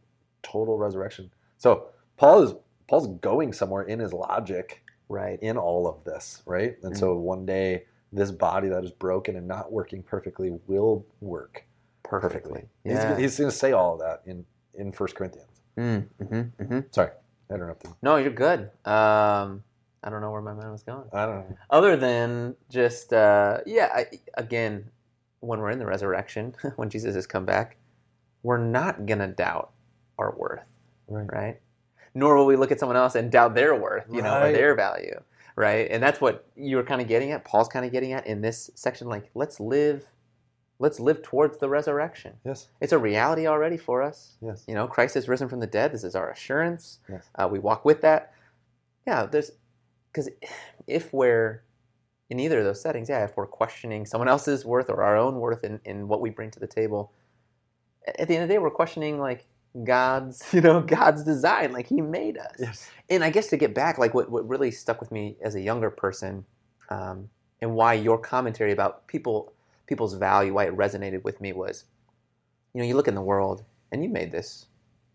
total 0.44 0.78
resurrection. 0.78 1.32
So, 1.58 1.88
Paul 2.18 2.44
is 2.44 2.54
Paul's 2.88 3.08
going 3.22 3.54
somewhere 3.54 3.84
in 3.84 4.00
his 4.00 4.12
logic 4.14 4.84
right. 5.10 5.40
in 5.42 5.58
all 5.58 5.88
of 5.88 6.04
this, 6.04 6.44
right? 6.46 6.76
And 6.84 6.96
so 6.98 7.16
one 7.16 7.46
day, 7.46 7.86
this 8.12 8.30
body 8.32 8.68
that 8.70 8.84
is 8.84 8.92
broken 8.92 9.38
and 9.38 9.48
not 9.48 9.72
working 9.72 10.04
perfectly 10.04 10.52
will 10.68 11.06
work 11.22 11.64
perfectly. 12.04 12.66
He's, 12.84 12.94
Yeah. 12.94 13.18
he's 13.18 13.38
going 13.40 13.50
to 13.50 13.56
say 13.56 13.72
all 13.72 13.94
of 13.94 14.00
that 14.02 14.22
in 14.26 14.46
in 14.76 14.92
First 14.92 15.16
Corinthians. 15.16 15.48
Mm, 15.78 16.08
hmm 16.30 16.42
hmm 16.66 16.80
Sorry, 16.92 17.12
interrupted. 17.52 17.92
No, 18.02 18.18
you're 18.18 18.32
good. 18.32 18.70
Um, 18.86 19.64
I 20.04 20.10
don't 20.10 20.22
know 20.22 20.32
where 20.32 20.42
my 20.42 20.54
mind 20.54 20.72
was 20.72 20.84
going. 20.84 21.04
I 21.14 21.26
don't 21.26 21.50
know. 21.50 21.58
Other 21.70 21.96
than 21.96 22.56
just, 22.70 23.14
uh, 23.14 23.60
yeah, 23.66 23.90
I, 23.94 24.06
again, 24.36 24.90
when 25.42 25.60
we're 25.60 25.70
in 25.72 25.80
the 25.80 25.86
resurrection, 25.86 26.56
when 26.76 26.90
Jesus 26.90 27.16
has 27.16 27.28
come 27.28 27.46
back, 27.46 27.78
we're 28.44 28.58
not 28.58 29.06
going 29.06 29.20
to 29.20 29.28
doubt 29.28 29.72
our 30.18 30.34
worth, 30.36 30.64
Right. 31.08 31.30
right? 31.32 31.60
Nor 32.14 32.36
will 32.36 32.46
we 32.46 32.56
look 32.56 32.72
at 32.72 32.80
someone 32.80 32.98
else 32.98 33.16
and 33.16 33.32
doubt 33.32 33.56
their 33.56 33.76
worth, 33.76 34.06
you 34.12 34.22
know, 34.22 34.42
or 34.42 34.52
their 34.52 34.76
value, 34.76 35.22
right? 35.56 35.88
And 35.90 36.02
that's 36.04 36.20
what 36.20 36.48
you 36.56 36.76
were 36.78 36.84
kind 36.84 37.02
of 37.02 37.08
getting 37.08 37.32
at. 37.32 37.46
Paul's 37.46 37.68
kind 37.70 37.86
of 37.86 37.92
getting 37.92 38.12
at 38.14 38.26
in 38.28 38.42
this 38.42 38.70
section. 38.76 39.08
Like, 39.08 39.30
let's 39.36 39.60
live, 39.60 40.06
let's 40.82 41.00
live 41.00 41.22
towards 41.22 41.60
the 41.60 41.70
resurrection. 41.70 42.34
Yes. 42.44 42.68
It's 42.82 42.92
a 42.92 42.98
reality 42.98 43.46
already 43.46 43.78
for 43.78 44.02
us. 44.02 44.34
Yes. 44.42 44.66
You 44.68 44.74
know, 44.74 44.88
Christ 44.88 45.14
has 45.14 45.30
risen 45.30 45.48
from 45.48 45.60
the 45.60 45.68
dead. 45.68 45.94
This 45.94 46.04
is 46.04 46.16
our 46.16 46.32
assurance. 46.32 47.00
Yes. 47.08 47.30
Uh, 47.36 47.48
we 47.50 47.60
walk 47.60 47.86
with 47.86 48.02
that. 48.02 48.34
Yeah, 49.06 49.28
there's 49.28 49.52
because 50.12 50.28
if 50.88 51.14
we're 51.14 51.64
in 52.32 52.40
either 52.40 52.60
of 52.60 52.66
those 52.66 52.82
settings, 52.82 53.10
yeah, 53.10 53.24
if 53.24 53.38
we're 53.38 53.46
questioning 53.46 54.06
someone 54.06 54.28
else's 54.28 54.66
worth 54.66 54.90
or 54.90 55.04
our 55.04 55.16
own 55.16 55.36
worth 55.36 55.64
in, 55.64 55.80
in 55.86 56.08
what 56.08 56.20
we 56.20 56.32
bring 56.32 56.50
to 56.52 56.60
the 56.60 56.68
table, 56.68 57.14
at 58.08 58.28
the 58.28 58.34
end 58.34 58.44
of 58.44 58.50
the 58.50 58.56
day, 58.56 58.58
we're 58.58 58.72
questioning 58.72 59.20
like 59.20 59.46
God's, 59.84 60.44
you 60.52 60.62
know, 60.62 60.82
God's 60.82 61.24
design, 61.24 61.74
like 61.74 61.88
He 61.88 62.02
made 62.02 62.38
us. 62.38 62.56
Yes. 62.60 62.90
And 63.10 63.24
I 63.24 63.30
guess 63.30 63.48
to 63.50 63.58
get 63.58 63.76
back, 63.76 64.00
like 64.00 64.16
what, 64.16 64.32
what 64.32 64.48
really 64.48 64.72
stuck 64.72 65.00
with 65.00 65.12
me 65.12 65.38
as 65.42 65.54
a 65.54 65.62
younger 65.62 65.92
person, 65.92 66.44
um, 66.90 67.30
and 67.62 67.76
why 67.76 67.94
your 67.94 68.18
commentary 68.18 68.72
about 68.72 69.08
people 69.08 69.54
people's 69.88 70.14
value, 70.14 70.54
why 70.54 70.66
it 70.66 70.78
resonated 70.78 71.24
with 71.24 71.42
me 71.42 71.54
was, 71.54 71.86
you 72.74 72.82
know, 72.82 72.88
you 72.88 72.96
look 72.96 73.08
in 73.08 73.16
the 73.16 73.22
world, 73.22 73.64
and 73.92 74.04
you 74.04 74.10
made 74.10 74.32
this 74.32 74.68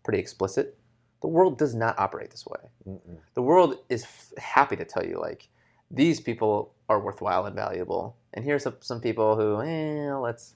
pretty 0.03 0.19
explicit. 0.19 0.77
The 1.21 1.27
world 1.27 1.57
does 1.57 1.73
not 1.73 1.97
operate 1.97 2.29
this 2.29 2.45
way. 2.45 2.69
Mm-mm. 2.87 3.17
The 3.33 3.41
world 3.41 3.79
is 3.89 4.03
f- 4.03 4.33
happy 4.37 4.75
to 4.75 4.85
tell 4.85 5.03
you 5.03 5.19
like 5.19 5.49
these 5.89 6.19
people 6.19 6.73
are 6.89 6.99
worthwhile 6.99 7.45
and 7.45 7.55
valuable, 7.55 8.15
and 8.33 8.45
here's 8.45 8.63
some, 8.63 8.75
some 8.81 9.01
people 9.01 9.35
who, 9.35 9.61
eh, 9.61 10.13
let's 10.13 10.55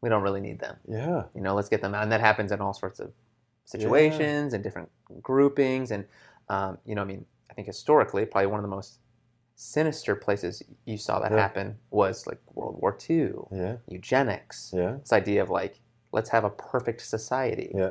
we 0.00 0.08
don't 0.08 0.22
really 0.22 0.40
need 0.40 0.60
them. 0.60 0.76
Yeah. 0.88 1.24
You 1.34 1.40
know, 1.40 1.54
let's 1.54 1.68
get 1.68 1.80
them 1.80 1.94
out, 1.94 2.02
and 2.02 2.12
that 2.12 2.20
happens 2.20 2.52
in 2.52 2.60
all 2.60 2.74
sorts 2.74 3.00
of 3.00 3.12
situations 3.64 4.52
and 4.52 4.62
different 4.62 4.90
groupings, 5.22 5.90
and 5.90 6.04
um, 6.48 6.78
you 6.84 6.94
know, 6.94 7.02
I 7.02 7.04
mean, 7.04 7.24
I 7.50 7.54
think 7.54 7.66
historically, 7.66 8.24
probably 8.26 8.46
one 8.46 8.60
of 8.60 8.62
the 8.62 8.74
most 8.74 8.98
sinister 9.60 10.14
places 10.14 10.62
you 10.84 10.96
saw 10.96 11.18
that 11.18 11.32
Yeah. 11.32 11.38
happen 11.38 11.78
was 11.90 12.28
like 12.28 12.38
World 12.54 12.80
War 12.80 12.96
II, 13.10 13.32
Yeah. 13.50 13.76
eugenics, 13.88 14.72
Yeah. 14.72 14.92
this 15.00 15.12
idea 15.12 15.42
of 15.42 15.50
like 15.50 15.80
let's 16.12 16.30
have 16.30 16.44
a 16.44 16.50
perfect 16.50 17.00
society. 17.02 17.72
Yeah. 17.74 17.90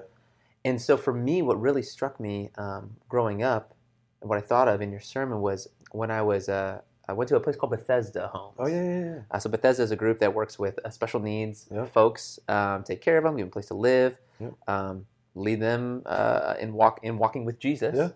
And 0.66 0.82
so 0.82 0.96
for 0.98 1.14
me, 1.14 1.42
what 1.42 1.60
really 1.62 1.84
struck 1.84 2.20
me 2.20 2.50
um, 2.58 2.96
growing 3.10 3.44
up, 3.44 3.76
what 4.22 4.38
I 4.38 4.42
thought 4.42 4.68
of 4.70 4.82
in 4.82 4.92
your 4.92 5.02
sermon 5.02 5.42
was 5.42 5.68
when 5.92 6.10
I 6.10 6.22
was 6.22 6.48
uh, 6.48 6.80
I 7.10 7.14
went 7.14 7.28
to 7.30 7.36
a 7.36 7.40
place 7.42 7.56
called 7.58 7.72
Bethesda 7.72 8.28
Homes. 8.30 8.56
Oh 8.60 8.68
yeah. 8.68 8.84
Yeah. 8.84 9.00
yeah. 9.06 9.20
Uh, 9.30 9.40
so 9.40 9.50
Bethesda 9.50 9.84
is 9.84 9.92
a 9.92 9.96
group 9.98 10.20
that 10.20 10.34
works 10.34 10.58
with 10.58 10.80
uh, 10.86 10.90
special 10.90 11.20
needs 11.20 11.68
Yeah. 11.70 11.84
folks, 11.86 12.40
um, 12.48 12.84
take 12.86 13.02
care 13.02 13.18
of 13.18 13.26
them, 13.26 13.36
give 13.36 13.44
them 13.46 13.50
a 13.50 13.52
place 13.52 13.68
to 13.68 13.74
live, 13.74 14.18
Yeah. 14.40 14.52
um, 14.70 15.06
lead 15.36 15.60
them 15.60 16.02
uh, 16.06 16.56
in 16.62 16.72
walk 16.74 17.02
in 17.04 17.18
walking 17.18 17.44
with 17.44 17.60
Jesus. 17.60 17.94
Yeah. 17.96 18.10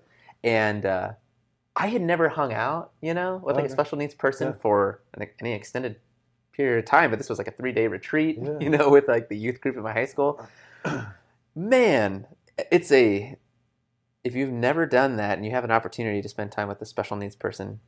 And 0.44 0.86
uh, 0.86 1.12
I 1.82 1.88
had 1.88 2.02
never 2.02 2.30
hung 2.30 2.54
out, 2.54 2.92
you 3.02 3.14
know, 3.14 3.42
with 3.44 3.56
like 3.56 3.66
a 3.66 3.68
oh, 3.70 3.72
special 3.72 3.98
needs 3.98 4.14
person 4.14 4.48
Yeah. 4.50 4.54
for 4.54 5.02
an, 5.16 5.28
any 5.40 5.54
extended 5.54 5.96
period 6.54 6.80
of 6.80 6.86
time. 6.86 7.10
But 7.10 7.18
this 7.18 7.28
was 7.30 7.38
like 7.40 7.48
a 7.48 7.52
three 7.52 7.72
day 7.72 7.88
retreat, 7.88 8.38
Yeah. 8.42 8.58
you 8.60 8.70
know, 8.70 8.90
with 8.90 9.08
like 9.08 9.30
the 9.30 9.38
youth 9.38 9.60
group 9.62 9.76
in 9.78 9.84
my 9.84 9.94
high 9.94 10.06
school. 10.06 10.46
Man, 11.56 12.28
it's 12.72 12.92
a 12.92 13.36
if 14.24 14.36
you've 14.36 14.52
never 14.52 14.86
done 14.86 15.18
that 15.18 15.38
and 15.38 15.46
you 15.46 15.52
have 15.52 15.64
an 15.64 15.72
opportunity 15.72 16.22
to 16.22 16.30
spend 16.30 16.52
time 16.52 16.68
with 16.68 16.80
a 16.82 16.86
special 16.86 17.18
needs 17.18 17.36
person, 17.36 17.80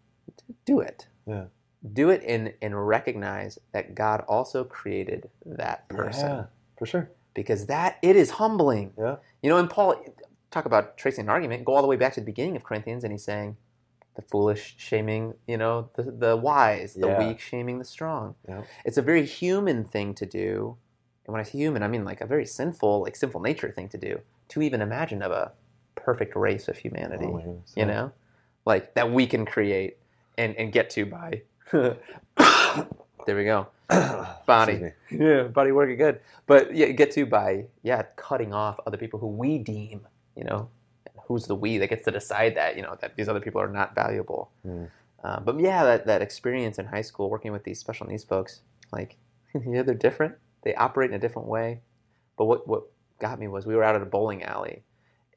do 0.65 0.79
it. 0.79 1.07
Yeah. 1.27 1.45
Do 1.93 2.09
it 2.09 2.23
and 2.27 2.53
and 2.61 2.87
recognize 2.87 3.59
that 3.73 3.93
God 3.93 4.21
also 4.27 4.63
created 4.63 5.29
that 5.45 5.87
person 5.89 6.29
Yeah. 6.29 6.45
For 6.77 6.85
sure. 6.87 7.11
because 7.35 7.67
that 7.67 7.99
it 8.01 8.15
is 8.15 8.31
humbling. 8.31 8.93
Yeah. 8.97 9.17
You 9.43 9.49
know, 9.49 9.57
and 9.57 9.69
Paul 9.69 10.03
talk 10.49 10.65
about 10.65 10.97
tracing 10.97 11.25
an 11.25 11.29
argument, 11.29 11.65
go 11.65 11.73
all 11.75 11.81
the 11.81 11.87
way 11.87 11.95
back 11.95 12.13
to 12.13 12.19
the 12.21 12.25
beginning 12.25 12.55
of 12.55 12.63
Corinthians, 12.63 13.03
and 13.03 13.11
he's 13.11 13.23
saying 13.23 13.57
the 14.15 14.21
foolish 14.21 14.75
shaming, 14.77 15.33
you 15.47 15.57
know, 15.57 15.89
the 15.95 16.03
the 16.03 16.35
wise, 16.37 16.93
the 16.93 17.07
Yeah. 17.07 17.19
weak 17.19 17.39
shaming 17.39 17.79
the 17.79 17.85
strong. 17.85 18.35
Yeah. 18.47 18.63
It's 18.85 18.97
a 18.97 19.01
very 19.01 19.25
human 19.25 19.83
thing 19.83 20.13
to 20.15 20.25
do. 20.25 20.77
And 21.25 21.33
when 21.33 21.39
I 21.39 21.43
say 21.43 21.57
human, 21.57 21.83
I 21.83 21.87
mean 21.87 22.03
like 22.05 22.21
a 22.21 22.25
very 22.25 22.45
sinful, 22.45 23.01
like 23.03 23.15
sinful 23.15 23.41
nature 23.41 23.71
thing 23.71 23.89
to 23.89 23.97
do, 23.97 24.21
to 24.49 24.61
even 24.61 24.81
imagine 24.81 25.21
of 25.21 25.31
a 25.31 25.53
perfect 25.95 26.35
race 26.35 26.67
of 26.67 26.77
humanity. 26.77 27.25
Oh 27.27 27.61
you 27.75 27.85
know? 27.85 28.11
Like 28.65 28.93
that 28.95 29.11
we 29.11 29.25
can 29.27 29.45
create 29.45 29.97
and, 30.37 30.55
and 30.57 30.71
get 30.71 30.89
to 30.91 31.05
by 31.05 31.41
there 31.71 33.35
we 33.35 33.45
go. 33.45 33.67
Body. 34.45 34.91
Yeah, 35.11 35.43
body 35.43 35.71
working 35.71 35.97
good. 35.97 36.19
But 36.47 36.75
yeah, 36.75 36.87
get 36.87 37.11
to 37.11 37.25
by 37.25 37.65
yeah, 37.83 38.03
cutting 38.15 38.51
off 38.53 38.79
other 38.87 38.97
people 38.97 39.19
who 39.19 39.27
we 39.27 39.59
deem, 39.59 40.07
you 40.35 40.43
know, 40.43 40.69
who's 41.27 41.45
the 41.45 41.55
we 41.55 41.77
that 41.77 41.87
gets 41.89 42.05
to 42.05 42.11
decide 42.11 42.55
that, 42.55 42.75
you 42.75 42.81
know, 42.81 42.97
that 43.01 43.15
these 43.15 43.29
other 43.29 43.39
people 43.39 43.61
are 43.61 43.67
not 43.69 43.95
valuable. 43.95 44.51
Mm. 44.67 44.89
Uh, 45.23 45.39
but 45.39 45.59
yeah, 45.59 45.83
that, 45.85 46.05
that 46.05 46.21
experience 46.21 46.77
in 46.79 46.85
high 46.85 47.01
school 47.01 47.29
working 47.29 47.51
with 47.51 47.63
these 47.63 47.79
special 47.79 48.05
needs 48.07 48.23
folks, 48.23 48.61
like, 48.91 49.15
yeah, 49.67 49.81
they're 49.83 49.95
different. 49.95 50.35
They 50.63 50.75
operate 50.75 51.09
in 51.11 51.15
a 51.15 51.19
different 51.19 51.47
way. 51.47 51.79
But 52.37 52.45
what, 52.45 52.67
what 52.67 52.83
got 53.19 53.39
me 53.39 53.47
was 53.47 53.65
we 53.65 53.75
were 53.75 53.83
out 53.83 53.95
at 53.95 54.01
a 54.01 54.05
bowling 54.05 54.43
alley 54.43 54.83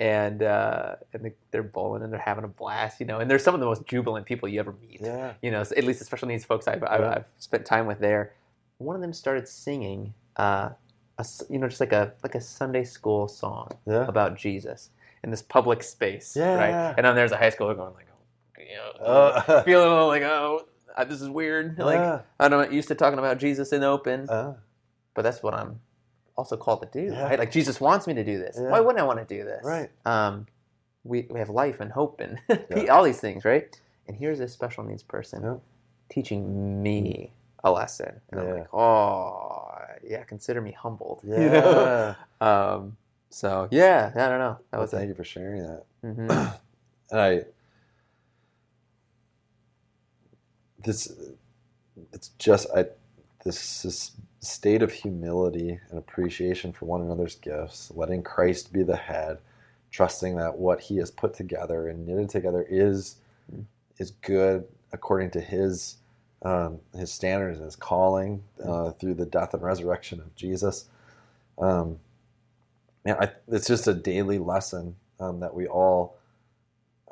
and, 0.00 0.42
uh, 0.42 0.96
and 1.12 1.24
they- 1.24 1.34
they're 1.52 1.62
bowling 1.62 2.02
and 2.02 2.12
they're 2.12 2.20
having 2.20 2.44
a 2.44 2.48
blast, 2.48 3.00
you 3.00 3.06
know, 3.06 3.18
and 3.20 3.30
they're 3.30 3.38
some 3.38 3.54
of 3.54 3.60
the 3.60 3.66
most 3.66 3.86
jubilant 3.86 4.26
people 4.26 4.48
you 4.48 4.58
ever 4.60 4.74
meet 4.80 5.00
Yeah. 5.00 5.34
you 5.42 5.50
know, 5.50 5.60
at 5.60 5.84
least 5.84 6.00
the 6.00 6.04
special 6.04 6.28
needs 6.28 6.44
folks 6.44 6.66
I've, 6.68 6.82
I've, 6.84 7.00
Yeah. 7.00 7.10
I've 7.16 7.26
spent 7.38 7.64
time 7.64 7.86
with 7.86 8.00
there. 8.00 8.32
One 8.78 8.96
of 8.96 9.02
them 9.02 9.12
started 9.12 9.46
singing, 9.48 10.12
uh, 10.36 10.70
a 11.18 11.24
you 11.48 11.58
know, 11.58 11.66
just 11.68 11.80
like 11.80 11.92
a 11.92 12.12
like 12.22 12.34
a 12.34 12.40
Sunday 12.42 12.84
school 12.84 13.26
song 13.26 13.70
Yeah. 13.86 14.06
about 14.06 14.36
Jesus 14.36 14.90
in 15.26 15.30
this 15.30 15.42
public 15.42 15.82
space, 15.82 16.34
Yeah. 16.36 16.54
right? 16.54 16.94
And 16.96 17.04
then 17.04 17.14
there's 17.14 17.32
a 17.32 17.36
high 17.36 17.50
schooler 17.50 17.76
going 17.76 17.92
like, 17.92 18.06
oh, 18.10 18.62
you 18.62 18.76
know, 18.76 19.04
Uh, 19.04 19.62
feeling 19.64 19.86
a 19.88 19.90
little 19.90 20.06
like, 20.08 20.22
oh, 20.22 20.62
uh, 20.96 21.04
this 21.04 21.20
is 21.20 21.28
weird. 21.28 21.78
Like 21.78 21.98
yeah. 21.98 22.20
I'm 22.40 22.50
not 22.52 22.72
used 22.72 22.88
to 22.88 22.94
talking 22.94 23.18
about 23.18 23.36
Jesus 23.38 23.72
in 23.72 23.82
the 23.82 23.88
open, 23.88 24.30
Uh, 24.30 24.54
but 25.14 25.22
that's 25.22 25.42
what 25.42 25.52
I'm 25.52 25.80
also 26.36 26.56
called 26.56 26.80
to 26.82 26.88
do, 27.00 27.12
Yeah. 27.12 27.24
right? 27.24 27.38
Like 27.38 27.50
Jesus 27.50 27.80
wants 27.80 28.06
me 28.06 28.14
to 28.14 28.24
do 28.24 28.38
this. 28.38 28.56
Yeah. 28.58 28.70
Why 28.70 28.80
wouldn't 28.80 29.00
I 29.00 29.04
want 29.04 29.18
to 29.18 29.26
do 29.36 29.44
this? 29.44 29.62
Right. 29.64 29.90
Um, 30.06 30.46
we 31.04 31.26
we 31.30 31.38
have 31.40 31.50
life 31.50 31.80
and 31.80 31.90
hope 31.92 32.20
and 32.20 32.38
Yeah. 32.70 32.92
all 32.94 33.02
these 33.02 33.20
things, 33.20 33.44
right? 33.44 33.68
And 34.08 34.16
here's 34.16 34.38
this 34.38 34.52
special 34.52 34.84
needs 34.84 35.02
person 35.02 35.60
teaching 36.08 36.82
me 36.82 37.32
a 37.64 37.70
lesson, 37.72 38.20
and 38.30 38.40
I'm 38.40 38.50
like, 38.60 38.72
oh, 38.74 39.72
yeah, 40.04 40.22
consider 40.22 40.60
me 40.60 40.70
humbled. 40.70 41.20
yeah. 41.24 41.40
You 41.40 41.50
know? 41.50 42.14
Um, 42.40 42.96
so 43.30 43.68
yeah, 43.70 44.12
I 44.14 44.28
don't 44.28 44.38
know. 44.38 44.58
That 44.72 44.78
Well, 44.78 44.82
was 44.82 44.92
thank 44.92 45.04
it. 45.04 45.08
you 45.08 45.14
for 45.14 45.24
sharing 45.24 45.62
that. 45.62 45.84
Mhm. 46.04 46.54
And 47.12 47.20
I 47.20 47.42
this 50.84 51.12
it's 52.12 52.28
just 52.38 52.68
I 52.76 52.86
this, 53.44 53.82
this 53.82 54.12
state 54.40 54.82
of 54.82 54.92
humility 54.92 55.80
and 55.90 55.98
appreciation 55.98 56.72
for 56.72 56.86
one 56.86 57.02
another's 57.02 57.36
gifts, 57.36 57.92
letting 57.94 58.22
Christ 58.22 58.72
be 58.72 58.82
the 58.82 58.96
head, 58.96 59.38
trusting 59.90 60.36
that 60.36 60.58
what 60.58 60.80
he 60.80 60.96
has 60.98 61.10
put 61.10 61.34
together 61.34 61.88
and 61.88 62.06
knitted 62.06 62.30
together 62.30 62.66
is 62.68 63.16
Mm. 63.52 63.64
is 63.98 64.12
good 64.22 64.66
according 64.92 65.30
to 65.32 65.40
his 65.40 65.96
um, 66.42 66.80
his 66.96 67.12
standards 67.12 67.58
and 67.58 67.66
his 67.66 67.76
calling 67.76 68.42
uh, 68.64 68.90
through 68.92 69.14
the 69.14 69.26
death 69.26 69.54
and 69.54 69.62
resurrection 69.62 70.20
of 70.20 70.34
Jesus. 70.36 70.86
Um, 71.58 71.98
man, 73.06 73.16
I, 73.20 73.30
it's 73.48 73.68
just 73.68 73.86
a 73.86 73.94
daily 73.94 74.38
lesson 74.38 74.96
um, 75.20 75.40
that 75.40 75.54
we 75.54 75.68
all 75.68 76.18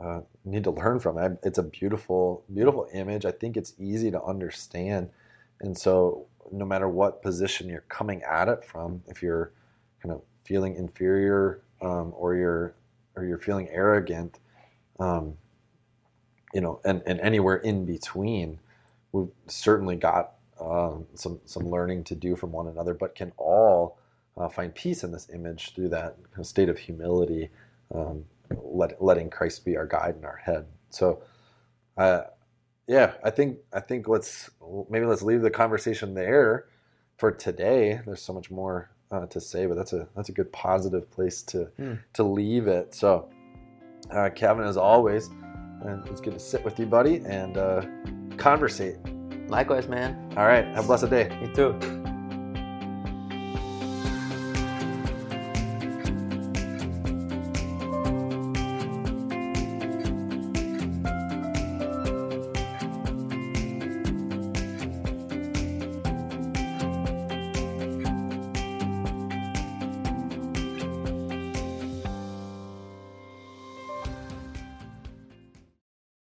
uh, 0.02 0.20
need 0.44 0.64
to 0.64 0.72
learn 0.72 0.98
from. 0.98 1.16
I, 1.18 1.30
it's 1.44 1.59
a 1.59 1.62
beautiful, 1.62 2.44
beautiful 2.52 2.88
image. 2.92 3.24
I 3.24 3.30
think 3.30 3.57
it's 3.57 3.74
easy 3.78 4.11
to 4.11 4.22
understand, 4.22 5.11
and 5.61 5.78
so 5.78 6.26
no 6.50 6.64
matter 6.64 6.88
what 6.88 7.22
position 7.22 7.68
you're 7.68 7.85
coming 7.88 8.22
at 8.24 8.48
it 8.48 8.64
from, 8.64 9.02
if 9.07 9.22
you're 9.22 9.52
kind 10.02 10.12
of 10.12 10.22
feeling 10.44 10.74
inferior 10.74 11.62
um, 11.80 12.12
or 12.16 12.35
you're 12.35 12.74
or 13.16 13.24
you're 13.24 13.38
feeling 13.38 13.68
arrogant, 13.70 14.40
um, 14.98 15.35
you 16.52 16.61
know, 16.61 16.80
and, 16.85 17.02
and 17.07 17.20
anywhere 17.20 17.57
in 17.57 17.85
between, 17.85 18.59
we've 19.12 19.28
certainly 19.46 19.94
got 19.94 20.33
um, 20.61 21.07
some 21.14 21.40
some 21.44 21.70
learning 21.70 22.02
to 22.04 22.16
do 22.16 22.35
from 22.35 22.50
one 22.50 22.66
another, 22.66 22.94
but 22.94 23.14
can 23.14 23.33
all 23.37 23.96
uh, 24.37 24.49
find 24.49 24.75
peace 24.75 25.05
in 25.05 25.12
this 25.12 25.29
image 25.33 25.75
through 25.75 25.88
that 25.90 26.16
kind 26.31 26.38
of 26.38 26.47
state 26.47 26.68
of 26.68 26.79
humility, 26.79 27.51
um, 27.94 28.25
let, 28.62 29.03
letting 29.03 29.31
Christ 29.31 29.64
be 29.64 29.77
our 29.77 29.87
guide 29.87 30.16
and 30.16 30.25
our 30.25 30.37
head. 30.37 30.66
So, 30.90 31.23
uh, 31.97 32.23
yeah, 32.87 33.14
I 33.23 33.31
think 33.31 33.59
I 33.73 33.81
think 33.81 34.09
let's 34.09 34.51
maybe 34.90 35.07
let's 35.07 35.23
leave 35.23 35.40
the 35.40 35.51
conversation 35.51 36.12
there 36.14 36.66
for 37.16 37.31
today. 37.31 38.01
There's 38.05 38.20
so 38.20 38.33
much 38.33 38.51
more 38.51 38.90
uh, 39.11 39.27
to 39.27 39.40
say, 39.40 39.66
but 39.66 39.75
that's 39.77 39.92
a 39.92 40.07
that's 40.14 40.29
a 40.29 40.33
good 40.33 40.53
positive 40.53 41.11
place 41.11 41.42
to 41.42 41.64
Hmm. 41.77 41.94
to 42.14 42.23
leave 42.23 42.66
it. 42.66 42.94
So, 42.94 43.31
uh, 44.11 44.29
Kevin, 44.35 44.66
as 44.66 44.77
always, 44.77 45.29
and 45.83 46.07
it's 46.09 46.20
good 46.20 46.35
to 46.35 46.40
sit 46.40 46.62
with 46.64 46.79
you, 46.79 46.87
buddy, 46.87 47.23
and 47.25 47.57
uh, 47.57 47.87
conversate. 48.37 48.99
Likewise, 49.49 49.88
man. 49.88 50.16
All 50.37 50.47
right, 50.47 50.64
have 50.66 50.85
a 50.85 50.87
blessed 50.87 51.11
day. 51.11 51.38
You 51.40 51.55
too. 51.55 52.03